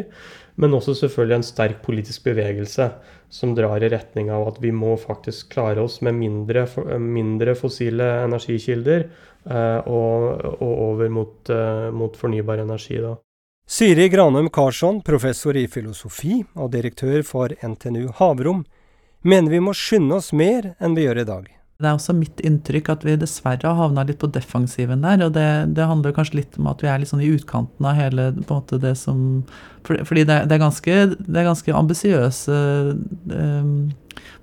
men 0.57 0.73
også 0.73 0.95
selvfølgelig 1.03 1.37
en 1.37 1.45
sterk 1.51 1.83
politisk 1.85 2.25
bevegelse 2.31 2.89
som 3.29 3.53
drar 3.55 3.85
i 3.85 3.91
retning 3.93 4.31
av 4.33 4.47
at 4.49 4.61
vi 4.63 4.71
må 4.73 4.95
faktisk 4.97 5.51
klare 5.53 5.85
oss 5.85 5.99
med 6.01 6.17
mindre, 6.17 6.65
mindre 6.97 7.53
fossile 7.59 8.07
energikilder 8.25 9.05
og, 9.45 10.47
og 10.63 10.73
over 10.87 11.11
mot, 11.13 11.51
mot, 11.93 12.17
fornybar 12.17 12.63
energi. 12.63 12.97
da. 13.03 13.13
Siri 13.69 14.09
Granum 14.09 14.49
Karsson, 14.49 15.03
professor 15.05 15.59
i 15.59 15.67
filosofi 15.69 16.41
og 16.55 16.71
direktør 16.73 17.21
for 17.27 17.53
NTNU 17.67 18.15
Havrom, 18.17 18.65
mener 19.29 19.53
vi 19.53 19.63
må 19.63 19.75
skynde 19.77 20.19
oss 20.21 20.33
mer 20.37 20.75
enn 20.81 20.97
vi 20.97 21.07
gjør 21.07 21.23
i 21.23 21.29
dag. 21.29 21.53
Det 21.77 21.85
er 21.91 21.99
også 21.99 22.15
mitt 22.17 22.39
inntrykk 22.41 22.89
at 22.95 23.03
vi 23.05 23.19
dessverre 23.21 23.69
har 23.69 23.77
havna 23.77 24.07
litt 24.09 24.23
på 24.23 24.31
defensiven 24.33 25.03
der. 25.05 25.27
Og 25.27 25.35
det, 25.35 25.49
det, 25.77 25.85
handler 25.85 26.15
kanskje 26.17 26.39
litt 26.39 26.57
om 26.57 26.71
at 26.71 26.81
vi 26.81 26.89
er 26.89 27.03
litt 27.03 27.11
sånn 27.11 27.25
i 27.25 27.29
utkanten 27.35 27.85
av 27.85 27.99
hele 27.99 28.31
på 28.39 28.47
en 28.47 28.63
måte 28.63 28.81
det 28.81 28.95
som 28.97 29.19
Fordi 29.85 30.25
det, 30.25 30.39
det 30.49 30.57
er 30.57 30.63
ganske, 30.63 30.97
det 31.13 31.45
ganske 31.47 31.77
ambisiøse 31.77 32.57
eh, 33.37 33.69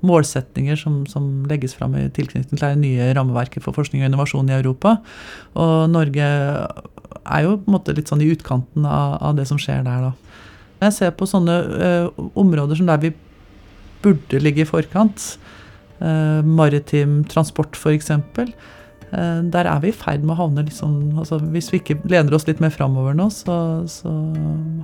målsetninger 0.06 0.78
som, 0.78 1.02
som, 1.10 1.32
legges 1.50 1.74
fram 1.74 1.98
i 1.98 2.06
tilknytning 2.14 2.54
til 2.54 2.62
det 2.62 2.80
nye 2.84 3.10
rammeverket 3.18 3.66
for 3.66 3.76
forskning 3.76 4.04
og 4.04 4.12
innovasjon 4.12 4.54
i 4.54 4.58
Europa. 4.60 5.00
Og 5.58 5.90
Norge 5.90 6.30
er 7.24 7.44
jo 7.48 7.58
på 7.58 7.66
en 7.66 7.76
måte 7.80 7.98
litt 7.98 8.14
sånn 8.14 8.22
i 8.22 8.30
utkanten 8.30 8.86
av, 8.86 9.18
av 9.26 9.42
det 9.42 9.50
som 9.50 9.58
skjer 9.62 9.82
der, 9.88 10.12
da. 10.12 10.40
Jeg 10.84 10.96
ser 10.96 11.14
på 11.16 11.26
sånne 11.30 11.60
eh, 11.80 12.26
områder 12.40 12.78
som 12.78 12.88
der 12.90 13.02
vi 13.02 13.14
burde 14.04 14.42
ligge 14.44 14.64
i 14.64 14.70
forkant. 14.70 15.34
Eh, 16.04 16.42
maritim 16.44 17.22
transport, 17.32 17.78
f.eks. 17.80 18.10
Eh, 19.14 19.40
der 19.54 19.70
er 19.70 19.82
vi 19.84 19.92
i 19.92 19.96
ferd 19.96 20.24
med 20.26 20.34
å 20.34 20.40
havne 20.40 20.64
litt 20.66 20.74
sånn 20.74 21.14
altså 21.22 21.38
Hvis 21.54 21.68
vi 21.70 21.78
ikke 21.78 22.00
lener 22.10 22.34
oss 22.34 22.48
litt 22.48 22.62
mer 22.64 22.74
framover 22.74 23.14
nå, 23.18 23.28
så, 23.34 23.56
så, 23.92 24.12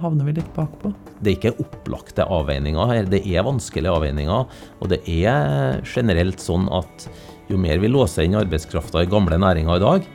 havner 0.03 0.27
vi 0.27 0.37
litt 0.37 0.53
bakpå. 0.55 0.93
Det 1.19 1.33
er 1.33 1.39
ikke 1.39 1.65
opplagte 1.65 2.27
avveininger 2.29 2.93
her. 2.93 3.09
Det 3.09 3.23
er 3.25 3.47
vanskelige 3.47 3.97
avveininger. 3.97 4.63
Og 4.79 4.93
det 4.93 5.01
er 5.09 5.81
generelt 5.83 6.43
sånn 6.43 6.69
at 6.71 7.09
jo 7.49 7.57
mer 7.59 7.81
vi 7.81 7.89
låser 7.89 8.27
inn 8.27 8.37
arbeidskrafta 8.37 9.03
i 9.03 9.09
gamle 9.09 9.39
næringer 9.41 9.79
i 9.79 9.83
dag, 9.83 10.09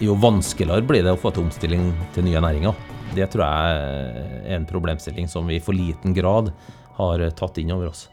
jo 0.00 0.14
vanskeligere 0.18 0.86
blir 0.88 1.04
det 1.04 1.12
å 1.12 1.20
få 1.20 1.34
til 1.34 1.44
omstilling 1.44 1.90
til 2.14 2.24
nye 2.24 2.40
næringer. 2.40 2.84
Det 3.14 3.26
tror 3.32 3.44
jeg 3.44 4.44
er 4.48 4.54
en 4.56 4.68
problemstilling 4.68 5.28
som 5.30 5.48
vi 5.48 5.58
i 5.58 5.64
for 5.64 5.76
liten 5.76 6.16
grad 6.16 6.54
har 6.98 7.28
tatt 7.36 7.60
inn 7.60 7.74
over 7.74 7.92
oss 7.92 8.06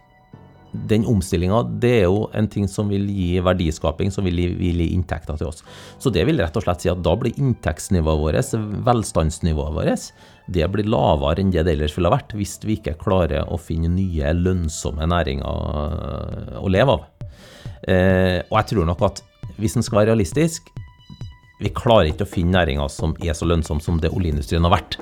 den 0.89 1.05
omstillinga 1.09 1.61
er 1.88 2.05
jo 2.05 2.25
en 2.35 2.47
ting 2.51 2.67
som 2.71 2.89
vil 2.91 3.07
gi 3.09 3.39
verdiskaping, 3.43 4.11
som 4.13 4.25
vil 4.27 4.39
gi, 4.41 4.47
vil 4.59 4.83
gi, 4.83 4.91
inntekter 4.95 5.39
til 5.39 5.49
oss. 5.49 5.63
Så 6.01 6.11
det 6.13 6.25
vil 6.27 6.39
rett 6.41 6.55
og 6.55 6.65
slett 6.65 6.85
si 6.85 6.91
at 6.91 7.01
da 7.05 7.15
blir 7.19 7.35
inntektsnivået 7.39 8.21
vårt, 8.21 8.55
velstandsnivået 8.85 9.77
vårt, 9.77 10.07
det 10.51 10.67
blir 10.69 10.89
lavere 10.91 11.41
enn 11.41 11.53
det 11.53 11.65
det 11.65 11.73
ellers 11.73 11.95
ville 11.97 12.11
ha 12.11 12.17
vært, 12.17 12.35
hvis 12.38 12.59
vi 12.65 12.77
ikke 12.77 12.97
klarer 13.01 13.49
å 13.49 13.57
finne 13.61 13.89
nye 13.93 14.33
lønnsomme 14.38 15.07
næringer 15.09 16.59
å 16.61 16.69
leve 16.69 16.99
av. 16.99 17.07
Eh, 17.85 18.39
og 18.49 18.59
jeg 18.59 18.71
tror 18.73 18.89
nok 18.91 19.01
at 19.09 19.23
hvis 19.57 19.77
en 19.77 19.85
skal 19.85 20.01
være 20.01 20.11
realistisk, 20.13 20.69
vi 21.61 21.71
klarer 21.73 22.11
ikke 22.11 22.27
å 22.27 22.29
finne 22.29 22.57
næringer 22.57 22.91
som 22.91 23.15
er 23.23 23.38
så 23.38 23.47
lønnsomme 23.47 23.83
som 23.83 23.99
det 24.01 24.11
oljeindustrien 24.13 24.65
har 24.67 24.75
vært. 24.75 24.99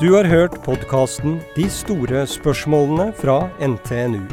Du 0.00 0.12
har 0.12 0.24
hørt 0.24 0.58
podkasten 0.60 1.38
De 1.54 1.70
store 1.72 2.26
spørsmålene 2.28 3.06
fra 3.16 3.46
NTNU. 3.64 4.26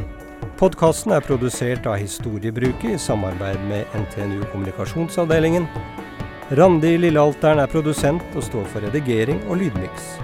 Podkasten 0.60 1.14
er 1.16 1.24
produsert 1.24 1.88
av 1.88 1.96
Historiebruket 2.02 2.90
i 2.90 3.00
samarbeid 3.00 3.62
med 3.70 3.96
NTNU 3.96 4.44
Kommunikasjonsavdelingen. 4.52 5.64
Randi 6.60 6.98
Lillealteren 7.00 7.64
er 7.64 7.72
produsent 7.72 8.36
og 8.36 8.44
står 8.44 8.68
for 8.74 8.84
redigering 8.84 9.40
og 9.48 9.62
lydmiks. 9.62 10.18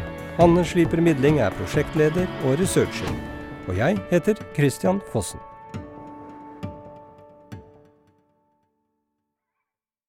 Anne 0.44 0.60
Sliper 0.60 1.00
Midling 1.00 1.40
er 1.40 1.56
prosjektleder 1.56 2.28
og 2.44 2.60
researcher. 2.60 3.08
Og 3.64 3.80
jeg 3.80 3.96
heter 4.12 4.44
Christian 4.52 5.00
Fossen. 5.08 5.40